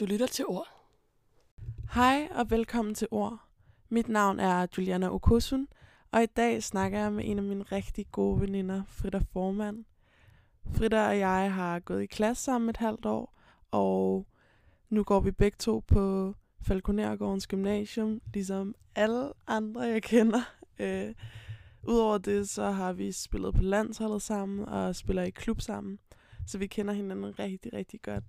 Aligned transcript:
Du 0.00 0.04
lytter 0.04 0.26
til 0.26 0.46
ord. 0.46 0.68
Hej 1.94 2.28
og 2.30 2.50
velkommen 2.50 2.94
til 2.94 3.08
Ord. 3.10 3.38
Mit 3.88 4.08
navn 4.08 4.40
er 4.40 4.66
Juliana 4.78 5.08
Okosun, 5.08 5.68
og 6.10 6.22
i 6.22 6.26
dag 6.26 6.62
snakker 6.62 6.98
jeg 6.98 7.12
med 7.12 7.24
en 7.26 7.38
af 7.38 7.44
mine 7.44 7.62
rigtig 7.62 8.06
gode 8.12 8.40
veninder, 8.40 8.82
Frida 8.88 9.20
Formand. 9.32 9.84
Frida 10.74 11.08
og 11.08 11.18
jeg 11.18 11.54
har 11.54 11.80
gået 11.80 12.02
i 12.02 12.06
klasse 12.06 12.44
sammen 12.44 12.70
et 12.70 12.76
halvt 12.76 13.06
år, 13.06 13.38
og 13.70 14.26
nu 14.88 15.04
går 15.04 15.20
vi 15.20 15.30
begge 15.30 15.56
to 15.58 15.84
på 15.86 16.34
Falconergårdens 16.62 17.46
Gymnasium, 17.46 18.20
ligesom 18.34 18.74
alle 18.94 19.32
andre, 19.46 19.80
jeg 19.80 20.02
kender. 20.02 20.42
Øh, 20.78 21.14
Udover 21.82 22.18
det, 22.18 22.48
så 22.48 22.70
har 22.70 22.92
vi 22.92 23.12
spillet 23.12 23.54
på 23.54 23.62
landsholdet 23.62 24.22
sammen 24.22 24.68
og 24.68 24.96
spiller 24.96 25.22
i 25.22 25.30
klub 25.30 25.60
sammen, 25.60 25.98
så 26.46 26.58
vi 26.58 26.66
kender 26.66 26.94
hinanden 26.94 27.38
rigtig, 27.38 27.72
rigtig 27.72 28.02
godt 28.02 28.24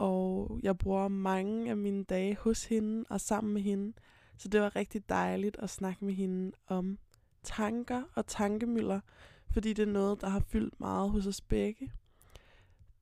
og 0.00 0.60
jeg 0.62 0.78
bruger 0.78 1.08
mange 1.08 1.70
af 1.70 1.76
mine 1.76 2.04
dage 2.04 2.36
hos 2.40 2.64
hende 2.64 3.04
og 3.08 3.20
sammen 3.20 3.54
med 3.54 3.62
hende. 3.62 3.92
Så 4.36 4.48
det 4.48 4.60
var 4.60 4.76
rigtig 4.76 5.08
dejligt 5.08 5.56
at 5.58 5.70
snakke 5.70 6.04
med 6.04 6.14
hende 6.14 6.52
om 6.66 6.98
tanker 7.42 8.02
og 8.14 8.26
tankemøller, 8.26 9.00
fordi 9.50 9.72
det 9.72 9.82
er 9.82 9.92
noget, 9.92 10.20
der 10.20 10.28
har 10.28 10.40
fyldt 10.40 10.80
meget 10.80 11.10
hos 11.10 11.26
os 11.26 11.40
begge. 11.40 11.92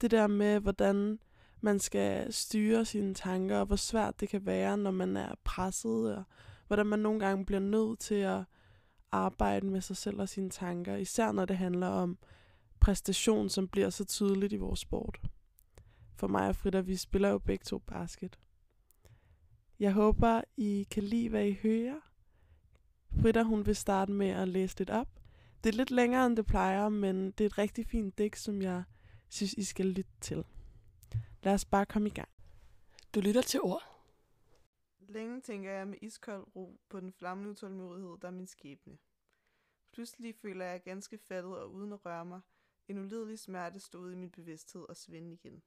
Det 0.01 0.11
der 0.11 0.27
med, 0.27 0.61
hvordan 0.61 1.19
man 1.61 1.79
skal 1.79 2.33
styre 2.33 2.85
sine 2.85 3.15
tanker, 3.15 3.59
og 3.59 3.67
hvor 3.67 3.77
svært 3.77 4.21
det 4.21 4.29
kan 4.29 4.47
være, 4.47 4.79
når 4.79 4.91
man 4.91 5.17
er 5.17 5.35
presset, 5.45 6.17
og 6.17 6.25
hvordan 6.67 6.87
man 6.87 6.99
nogle 6.99 7.21
gange 7.21 7.45
bliver 7.45 7.61
nødt 7.61 7.99
til 7.99 8.15
at 8.15 8.41
arbejde 9.13 9.67
med 9.67 9.81
sig 9.81 9.97
selv 9.97 10.21
og 10.21 10.29
sine 10.29 10.51
tanker, 10.51 10.97
især 10.97 11.33
når 11.33 11.45
det 11.45 11.57
handler 11.57 11.89
om 11.89 12.19
præstation, 12.81 13.49
som 13.49 13.69
bliver 13.69 13.91
så 13.91 14.05
tydeligt 14.05 14.53
i 14.53 14.57
vores 14.57 14.81
sport 14.81 15.21
for 16.19 16.27
mig 16.27 16.49
og 16.49 16.57
Frida, 16.57 16.81
vi 16.81 16.97
spiller 16.97 17.29
jo 17.29 17.39
begge 17.39 17.65
to 17.65 17.79
basket. 17.79 18.39
Jeg 19.79 19.93
håber, 19.93 20.43
I 20.57 20.87
kan 20.91 21.03
lide, 21.03 21.29
hvad 21.29 21.47
I 21.47 21.59
hører. 21.63 22.01
Frida, 23.21 23.43
hun 23.43 23.67
vil 23.67 23.77
starte 23.77 24.13
med 24.13 24.29
at 24.29 24.49
læse 24.49 24.79
lidt 24.79 24.91
op. 24.91 25.09
Det 25.65 25.69
er 25.69 25.77
lidt 25.77 25.91
længere, 25.91 26.27
end 26.27 26.37
det 26.37 26.47
plejer, 26.47 26.89
men 26.89 27.31
det 27.31 27.41
er 27.41 27.47
et 27.47 27.59
rigtig 27.59 27.87
fint 27.87 28.19
digt, 28.19 28.39
som 28.39 28.63
jeg 28.63 28.83
synes, 29.29 29.53
I 29.53 29.65
skal 29.65 29.87
lytte 29.87 30.11
til. 30.21 30.45
Lad 31.43 31.55
os 31.55 31.65
bare 31.65 31.87
komme 31.87 32.09
i 32.09 32.13
gang. 32.13 32.29
Du 33.15 33.21
lytter 33.21 33.43
til 33.43 33.61
ord. 33.61 33.83
Længe 35.01 35.41
tænker 35.41 35.71
jeg 35.71 35.89
med 35.89 35.99
iskold 36.03 36.57
ro 36.57 36.81
på 36.89 37.01
den 37.01 37.13
flammende 37.13 37.51
utålmodighed, 37.51 38.17
der 38.23 38.29
er 38.29 38.33
min 38.33 38.47
skæbne. 38.47 38.99
Pludselig 39.93 40.35
føler 40.35 40.65
jeg 40.65 40.83
ganske 40.83 41.19
fattet 41.19 41.59
og 41.59 41.73
uden 41.73 41.93
at 41.93 42.05
røre 42.05 42.25
mig, 42.25 42.41
en 42.89 42.99
ulidelig 42.99 43.39
smerte 43.39 43.81
stod 43.81 44.13
i 44.13 44.17
min 44.17 44.31
bevidsthed 44.31 44.83
og 44.89 44.97
svinde 44.97 45.33
igen. 45.33 45.63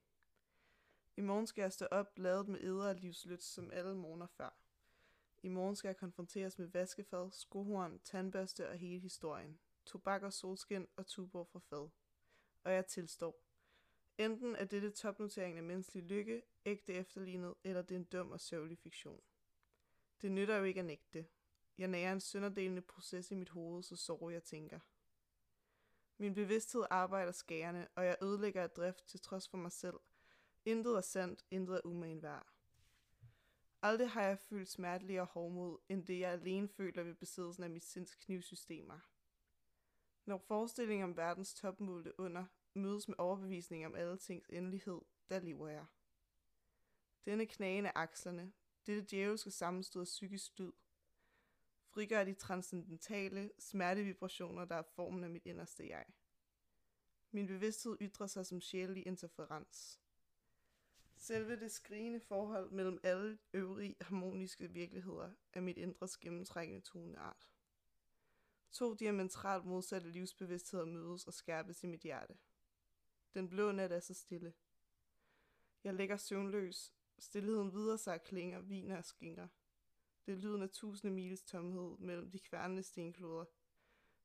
I 1.17 1.21
morgen 1.21 1.47
skal 1.47 1.61
jeg 1.61 1.73
stå 1.73 1.85
op, 1.91 2.19
ladet 2.19 2.47
med 2.47 2.61
æder 2.61 2.89
og 2.89 2.95
livslyt, 2.95 3.43
som 3.43 3.71
alle 3.71 3.95
morgener 3.95 4.27
før. 4.27 4.57
I 5.43 5.47
morgen 5.47 5.75
skal 5.75 5.87
jeg 5.87 5.97
konfronteres 5.97 6.59
med 6.59 6.67
vaskefad, 6.67 7.31
skohorn, 7.31 7.99
tandbørste 7.99 8.69
og 8.69 8.77
hele 8.77 8.99
historien. 8.99 9.59
Tobak 9.85 10.23
og 10.23 10.33
solskin 10.33 10.87
og 10.95 11.07
tubor 11.07 11.43
fra 11.43 11.59
fad. 11.59 11.89
Og 12.63 12.73
jeg 12.73 12.85
tilstår. 12.85 13.43
Enten 14.17 14.55
er 14.55 14.65
dette 14.65 14.91
topnotering 14.91 15.57
af 15.57 15.63
menneskelig 15.63 16.03
lykke, 16.03 16.41
ægte 16.65 16.93
efterlignet, 16.93 17.53
eller 17.63 17.81
det 17.81 17.95
er 17.95 17.99
en 17.99 18.05
dum 18.05 18.31
og 18.31 18.39
sørgelig 18.39 18.77
fiktion. 18.77 19.21
Det 20.21 20.31
nytter 20.31 20.57
jo 20.57 20.63
ikke 20.63 20.79
at 20.79 20.85
nægte. 20.85 21.25
Jeg 21.77 21.87
nærer 21.87 22.13
en 22.13 22.21
sønderdelende 22.21 22.81
proces 22.81 23.31
i 23.31 23.35
mit 23.35 23.49
hoved, 23.49 23.83
så 23.83 23.95
sover 23.95 24.29
jeg 24.31 24.43
tænker. 24.43 24.79
Min 26.17 26.33
bevidsthed 26.33 26.83
arbejder 26.89 27.31
skærende, 27.31 27.87
og 27.95 28.05
jeg 28.05 28.17
ødelægger 28.21 28.63
af 28.63 28.69
drift 28.69 29.05
til 29.05 29.19
trods 29.19 29.49
for 29.49 29.57
mig 29.57 29.71
selv– 29.71 29.99
Intet 30.65 30.97
er 30.97 31.01
sandt, 31.01 31.45
intet 31.51 31.75
er 31.75 31.81
umagen 31.85 32.21
værd. 32.21 32.47
Aldrig 33.81 34.09
har 34.09 34.21
jeg 34.23 34.39
følt 34.39 34.69
smerteligere 34.69 35.25
hårdmod, 35.25 35.77
end 35.89 36.05
det 36.05 36.19
jeg 36.19 36.31
alene 36.31 36.67
føler 36.67 37.03
ved 37.03 37.13
besiddelsen 37.13 37.63
af 37.63 37.69
mit 37.69 37.83
sinds 37.83 38.15
knivsystemer. 38.15 38.99
Når 40.25 40.37
forestillingen 40.37 41.03
om 41.03 41.17
verdens 41.17 41.53
topmålte 41.53 42.19
under 42.19 42.45
mødes 42.73 43.07
med 43.07 43.15
overbevisning 43.17 43.85
om 43.85 43.95
alle 43.95 44.17
tings 44.17 44.49
endelighed, 44.49 45.01
der 45.29 45.39
lever 45.39 45.67
jeg. 45.67 45.85
Denne 47.25 47.45
knagen 47.45 47.85
af 47.85 47.91
akslerne, 47.95 48.53
dette 48.85 49.05
djævelske 49.11 49.51
sammenstød 49.51 50.01
af 50.01 50.05
psykisk 50.05 50.57
død, 50.57 50.73
frigør 51.87 52.23
de 52.23 52.33
transcendentale 52.33 53.51
smertevibrationer, 53.59 54.65
der 54.65 54.75
er 54.75 54.81
formen 54.81 55.23
af 55.23 55.29
mit 55.29 55.45
inderste 55.45 55.89
jeg. 55.89 56.05
Min 57.31 57.47
bevidsthed 57.47 57.97
ytrer 58.01 58.27
sig 58.27 58.45
som 58.45 58.61
sjælelig 58.61 59.07
interferens. 59.07 60.00
Selve 61.21 61.59
det 61.59 61.71
skrigende 61.71 62.19
forhold 62.19 62.71
mellem 62.71 62.99
alle 63.03 63.37
øvrige 63.53 63.95
harmoniske 64.01 64.71
virkeligheder 64.71 65.31
er 65.53 65.61
mit 65.61 65.77
indres 65.77 66.17
gennemtrækkende 66.17 66.81
toneart. 66.81 67.49
To 68.71 68.93
diametralt 68.93 69.65
modsatte 69.65 70.09
livsbevidstheder 70.09 70.85
mødes 70.85 71.27
og 71.27 71.33
skærpes 71.33 71.83
i 71.83 71.87
mit 71.87 72.01
hjerte. 72.01 72.37
Den 73.33 73.49
blå 73.49 73.71
nat 73.71 73.91
er 73.91 73.99
så 73.99 74.13
stille. 74.13 74.53
Jeg 75.83 75.93
ligger 75.93 76.17
søvnløs. 76.17 76.93
Stilheden 77.19 77.73
videre 77.73 77.97
sig 77.97 78.13
og 78.13 78.23
klinger, 78.23 78.59
viner 78.59 78.97
og 78.97 79.05
skinger. 79.05 79.47
Det 80.25 80.31
er 80.31 80.37
lyden 80.37 80.61
af 80.61 80.69
tusinde 80.69 81.15
miles 81.15 81.43
tomhed 81.43 81.97
mellem 81.97 82.31
de 82.31 82.39
kværnende 82.39 82.83
stenkloder. 82.83 83.45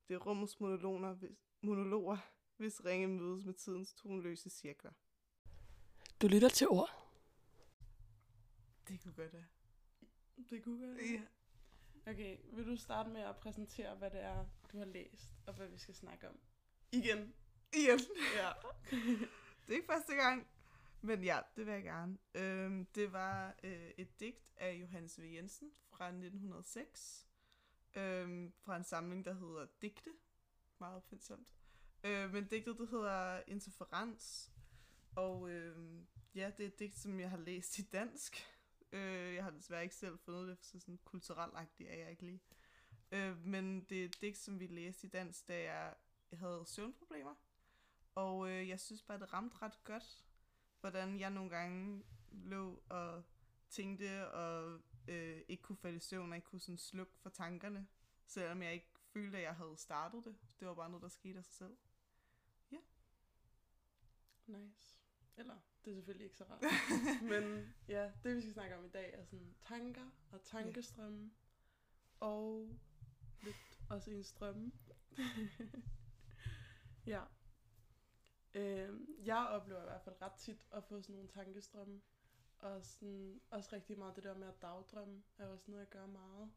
Det 0.07 0.13
er 0.13 0.19
rummets 0.19 0.59
monologer, 0.59 1.17
monologer, 1.61 2.17
hvis 2.57 2.85
ringe 2.85 3.07
mødes 3.07 3.45
med 3.45 3.53
tidens 3.53 3.93
tonløse 3.93 4.49
cirkler. 4.49 4.91
Du 6.21 6.27
lytter 6.27 6.49
til 6.49 6.67
ord. 6.67 6.89
Det 8.87 9.01
kunne 9.03 9.13
godt 9.13 9.33
være. 9.33 9.45
Det 10.49 10.63
kunne 10.63 10.87
godt 10.87 11.11
Ja. 11.11 11.21
Okay, 12.11 12.37
vil 12.53 12.65
du 12.65 12.75
starte 12.75 13.09
med 13.09 13.21
at 13.21 13.35
præsentere, 13.35 13.95
hvad 13.95 14.11
det 14.11 14.21
er, 14.21 14.45
du 14.71 14.77
har 14.77 14.85
læst, 14.85 15.33
og 15.47 15.53
hvad 15.53 15.67
vi 15.67 15.77
skal 15.77 15.95
snakke 15.95 16.29
om? 16.29 16.39
Igen. 16.91 17.33
Igen. 17.73 17.99
Ja. 18.35 18.51
det 19.65 19.69
er 19.69 19.73
ikke 19.73 19.87
første 19.87 20.15
gang. 20.15 20.47
Men 21.01 21.23
ja, 21.23 21.39
det 21.55 21.65
vil 21.65 21.73
jeg 21.73 21.83
gerne. 21.83 22.17
Øhm, 22.33 22.85
det 22.85 23.13
var 23.13 23.55
øh, 23.63 23.89
et 23.97 24.19
digt 24.19 24.53
af 24.57 24.73
Johannes 24.73 25.19
V. 25.19 25.23
Jensen 25.23 25.71
fra 25.89 26.07
1906. 26.07 27.27
Øhm, 27.95 28.53
fra 28.65 28.77
en 28.77 28.83
samling, 28.83 29.25
der 29.25 29.33
hedder 29.33 29.67
Digte. 29.81 30.09
Meget 30.79 30.95
opfindsomt. 30.95 31.53
Øh, 32.03 32.33
men 32.33 32.47
digtet, 32.47 32.77
det 32.77 32.89
hedder 32.89 33.41
Interferens. 33.47 34.51
Og 35.17 35.49
øh, 35.49 36.01
ja, 36.35 36.51
det 36.57 36.63
er 36.63 36.67
et 36.67 36.79
digt, 36.79 36.97
som 36.97 37.19
jeg 37.19 37.29
har 37.29 37.37
læst 37.37 37.79
i 37.79 37.81
dansk. 37.81 38.37
Øh, 38.91 39.35
jeg 39.35 39.43
har 39.43 39.51
desværre 39.51 39.83
ikke 39.83 39.95
selv 39.95 40.17
fundet 40.17 40.47
det, 40.47 40.65
så 40.65 40.79
sådan 40.79 40.99
kulturelt 41.05 41.53
er 41.79 41.95
jeg 41.95 42.11
ikke 42.11 42.23
lige. 42.23 42.41
Øh, 43.11 43.45
men 43.45 43.81
det 43.81 44.01
er 44.01 44.05
et 44.05 44.21
digt, 44.21 44.37
som 44.37 44.59
vi 44.59 44.67
læste 44.67 45.07
i 45.07 45.09
dansk, 45.09 45.47
da 45.47 45.63
jeg 45.63 45.93
havde 46.33 46.63
søvnproblemer. 46.65 47.35
Og 48.15 48.49
øh, 48.49 48.69
jeg 48.69 48.79
synes 48.79 49.03
bare, 49.03 49.19
det 49.19 49.33
ramte 49.33 49.57
ret 49.61 49.83
godt, 49.83 50.25
hvordan 50.79 51.19
jeg 51.19 51.29
nogle 51.29 51.49
gange 51.49 52.03
lå 52.31 52.83
og 52.89 53.23
tænkte 53.69 54.31
og 54.31 54.81
øh, 55.07 55.41
ikke 55.47 55.63
kunne 55.63 55.77
falde 55.77 55.97
i 55.97 55.99
søvn, 55.99 56.31
og 56.31 56.35
ikke 56.35 56.47
kunne 56.47 56.61
sådan 56.61 56.77
slukke 56.77 57.13
for 57.19 57.29
tankerne, 57.29 57.87
selvom 58.25 58.61
jeg 58.61 58.73
ikke 58.73 58.89
følte, 59.13 59.37
at 59.37 59.43
jeg 59.43 59.55
havde 59.55 59.77
startet 59.77 60.25
det. 60.25 60.35
Det 60.59 60.67
var 60.67 60.73
bare 60.73 60.89
noget, 60.89 61.03
der 61.03 61.09
skete 61.09 61.39
af 61.39 61.45
sig 61.45 61.55
selv. 61.55 61.77
Ja. 62.71 62.77
Nice. 64.47 64.96
Eller, 65.37 65.55
det 65.85 65.91
er 65.91 65.95
selvfølgelig 65.95 66.25
ikke 66.25 66.37
så 66.37 66.43
rart. 66.43 66.63
Men 67.31 67.73
ja, 67.87 68.11
det 68.23 68.35
vi 68.35 68.41
skal 68.41 68.53
snakke 68.53 68.77
om 68.77 68.85
i 68.85 68.89
dag 68.89 69.13
er 69.13 69.25
sådan 69.25 69.55
tanker 69.61 70.09
og 70.31 70.43
tankestrømme. 70.43 71.19
Yeah. 71.19 71.31
Og 72.19 72.69
lidt 73.41 73.79
også 73.89 74.11
en 74.11 74.23
strømme. 74.23 74.71
ja. 77.13 77.23
Øh, 78.53 78.99
jeg 79.25 79.47
oplever 79.49 79.81
i 79.81 79.85
hvert 79.85 80.01
fald 80.01 80.21
ret 80.21 80.33
tit 80.33 80.65
at 80.71 80.83
få 80.83 81.01
sådan 81.01 81.15
nogle 81.15 81.29
tankestrømme. 81.29 82.01
Og 82.59 82.85
sådan, 82.85 83.41
også 83.49 83.69
rigtig 83.73 83.97
meget 83.97 84.15
det 84.15 84.23
der 84.23 84.37
med 84.37 84.47
at 84.47 84.61
dagdrømme 84.61 85.23
er 85.37 85.47
også 85.47 85.71
noget, 85.71 85.81
jeg 85.81 85.89
gør 85.89 86.05
meget. 86.05 86.51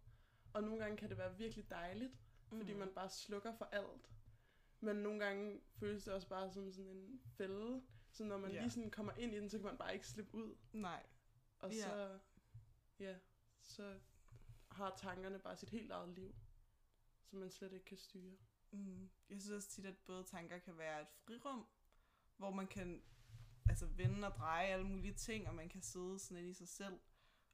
Og 0.52 0.62
nogle 0.62 0.78
gange 0.78 0.96
kan 0.96 1.08
det 1.08 1.18
være 1.18 1.36
virkelig 1.36 1.70
dejligt, 1.70 2.12
fordi 2.52 2.72
mm. 2.72 2.78
man 2.78 2.88
bare 2.94 3.08
slukker 3.08 3.52
for 3.52 3.64
alt. 3.64 4.10
Men 4.80 4.96
nogle 4.96 5.24
gange 5.24 5.60
føles 5.78 6.04
det 6.04 6.14
også 6.14 6.28
bare 6.28 6.50
som 6.50 6.72
sådan 6.72 6.90
en 6.90 7.20
fælde, 7.36 7.82
så 8.10 8.24
når 8.24 8.38
man 8.38 8.52
ja. 8.52 8.60
lige 8.60 8.70
sådan 8.70 8.90
kommer 8.90 9.12
ind 9.12 9.34
i 9.34 9.36
den, 9.36 9.50
så 9.50 9.58
kan 9.58 9.66
man 9.66 9.76
bare 9.78 9.94
ikke 9.94 10.06
slippe 10.06 10.34
ud. 10.34 10.56
Nej. 10.72 11.06
Og 11.58 11.72
ja. 11.72 11.82
så, 11.82 12.18
ja, 12.98 13.16
så 13.62 13.98
har 14.70 14.94
tankerne 14.96 15.38
bare 15.38 15.56
sit 15.56 15.70
helt 15.70 15.90
eget 15.90 16.08
liv, 16.08 16.34
som 17.24 17.38
man 17.38 17.50
slet 17.50 17.72
ikke 17.72 17.84
kan 17.84 17.96
styre. 17.96 18.36
Mm. 18.70 19.10
Jeg 19.28 19.40
synes 19.40 19.50
også 19.50 19.68
tit, 19.68 19.86
at 19.86 19.96
både 19.96 20.24
tanker 20.24 20.58
kan 20.58 20.78
være 20.78 21.02
et 21.02 21.08
frirum, 21.10 21.66
hvor 22.36 22.50
man 22.50 22.66
kan 22.66 23.02
altså 23.68 23.86
vende 23.86 24.28
og 24.28 24.34
dreje 24.34 24.66
alle 24.66 24.86
mulige 24.86 25.14
ting, 25.14 25.48
og 25.48 25.54
man 25.54 25.68
kan 25.68 25.82
sidde 25.82 26.18
sådan 26.18 26.42
lidt 26.44 26.50
i 26.50 26.58
sig 26.58 26.68
selv, 26.68 27.00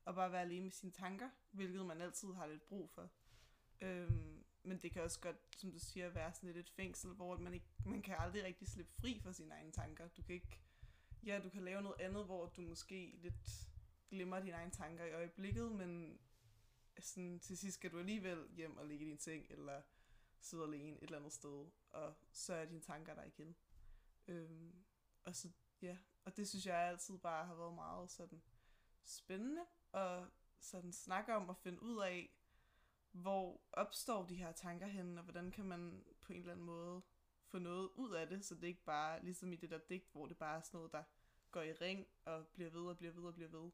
og 0.04 0.14
bare 0.14 0.32
være 0.32 0.40
alene 0.40 0.62
med 0.64 0.70
sine 0.70 0.92
tanker, 0.92 1.30
hvilket 1.50 1.86
man 1.86 2.00
altid 2.00 2.32
har 2.32 2.46
lidt 2.46 2.66
brug 2.68 2.90
for. 2.90 3.10
Øhm, 3.80 4.35
men 4.66 4.78
det 4.78 4.92
kan 4.92 5.02
også 5.02 5.20
godt, 5.20 5.36
som 5.56 5.72
du 5.72 5.78
siger, 5.78 6.08
være 6.08 6.32
sådan 6.32 6.46
lidt 6.46 6.56
et 6.56 6.70
fængsel, 6.70 7.12
hvor 7.12 7.38
man, 7.38 7.54
ikke, 7.54 7.66
man 7.84 8.02
kan 8.02 8.16
aldrig 8.18 8.44
rigtig 8.44 8.68
slippe 8.68 8.92
fri 8.92 9.20
fra 9.22 9.32
sine 9.32 9.54
egne 9.54 9.72
tanker. 9.72 10.08
Du 10.08 10.22
kan 10.22 10.34
ikke, 10.34 10.60
ja, 11.22 11.40
du 11.44 11.50
kan 11.50 11.62
lave 11.62 11.82
noget 11.82 12.00
andet, 12.00 12.24
hvor 12.24 12.46
du 12.46 12.60
måske 12.60 13.14
lidt 13.22 13.68
glemmer 14.08 14.40
dine 14.40 14.52
egne 14.52 14.70
tanker 14.70 15.04
i 15.04 15.12
øjeblikket, 15.12 15.72
men 15.72 16.18
sådan, 16.98 17.40
til 17.40 17.58
sidst 17.58 17.74
skal 17.74 17.92
du 17.92 17.98
alligevel 17.98 18.48
hjem 18.56 18.76
og 18.76 18.86
ligge 18.86 19.06
i 19.06 19.08
din 19.08 19.18
seng, 19.18 19.46
eller 19.50 19.82
sidde 20.40 20.64
alene 20.64 20.96
et 20.96 21.02
eller 21.02 21.18
andet 21.18 21.32
sted, 21.32 21.66
og 21.90 22.14
så 22.32 22.54
er 22.54 22.64
dine 22.64 22.80
tanker 22.80 23.14
der 23.14 23.24
igen. 23.24 23.56
Øhm, 24.28 24.84
og 25.24 25.36
så, 25.36 25.48
ja, 25.82 25.96
og 26.24 26.36
det 26.36 26.48
synes 26.48 26.66
jeg 26.66 26.76
altid 26.76 27.18
bare 27.18 27.46
har 27.46 27.54
været 27.54 27.74
meget 27.74 28.10
sådan 28.10 28.42
spændende, 29.04 29.62
og 29.92 30.28
sådan 30.60 30.92
snakke 30.92 31.34
om 31.34 31.50
at 31.50 31.56
finde 31.56 31.82
ud 31.82 32.02
af, 32.02 32.30
hvor 33.16 33.60
opstår 33.72 34.26
de 34.26 34.34
her 34.34 34.52
tanker 34.52 34.86
henne, 34.86 35.20
og 35.20 35.24
hvordan 35.24 35.50
kan 35.50 35.64
man 35.64 36.04
på 36.20 36.32
en 36.32 36.38
eller 36.38 36.52
anden 36.52 36.66
måde 36.66 37.02
få 37.44 37.58
noget 37.58 37.88
ud 37.94 38.12
af 38.12 38.28
det, 38.28 38.44
så 38.44 38.54
det 38.54 38.66
ikke 38.66 38.84
bare 38.84 39.24
ligesom 39.24 39.52
i 39.52 39.56
det 39.56 39.70
der 39.70 39.78
digt, 39.78 40.12
hvor 40.12 40.26
det 40.26 40.36
bare 40.36 40.56
er 40.56 40.60
sådan 40.60 40.78
noget, 40.78 40.92
der 40.92 41.02
går 41.50 41.62
i 41.62 41.72
ring 41.72 42.06
og 42.24 42.46
bliver 42.46 42.70
ved 42.70 42.82
og 42.82 42.96
bliver 42.98 43.12
ved 43.12 43.22
og 43.22 43.34
bliver 43.34 43.48
ved, 43.48 43.70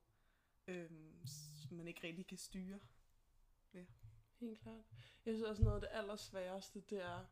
øhm, 0.67 1.27
som 1.27 1.77
man 1.77 1.89
ikke 1.89 2.07
rigtig 2.07 2.27
kan 2.27 2.39
styre. 2.39 2.81
Helt 4.43 4.61
klart. 4.61 4.85
Jeg 5.27 5.35
synes 5.35 5.43
også 5.43 5.63
noget 5.63 5.75
af 5.75 5.81
det 5.81 5.89
allersværeste, 5.93 6.81
det 6.81 7.05
er, 7.05 7.25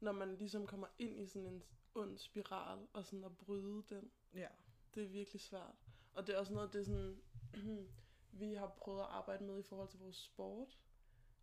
når 0.00 0.12
man 0.12 0.36
ligesom 0.36 0.66
kommer 0.66 0.86
ind 0.98 1.20
i 1.20 1.26
sådan 1.26 1.46
en 1.46 1.62
ond 1.94 2.18
spiral, 2.18 2.86
og 2.92 3.04
sådan 3.04 3.24
at 3.24 3.36
bryde 3.36 3.82
den. 3.88 4.10
Ja. 4.34 4.48
Det 4.94 5.02
er 5.02 5.08
virkelig 5.08 5.40
svært. 5.40 5.74
Og 6.12 6.26
det 6.26 6.34
er 6.34 6.38
også 6.38 6.52
noget 6.52 6.72
det, 6.72 6.86
sådan, 6.86 7.22
vi 8.40 8.54
har 8.54 8.66
prøvet 8.66 9.00
at 9.00 9.06
arbejde 9.06 9.44
med 9.44 9.58
i 9.58 9.62
forhold 9.62 9.88
til 9.88 10.00
vores 10.00 10.16
sport. 10.16 10.78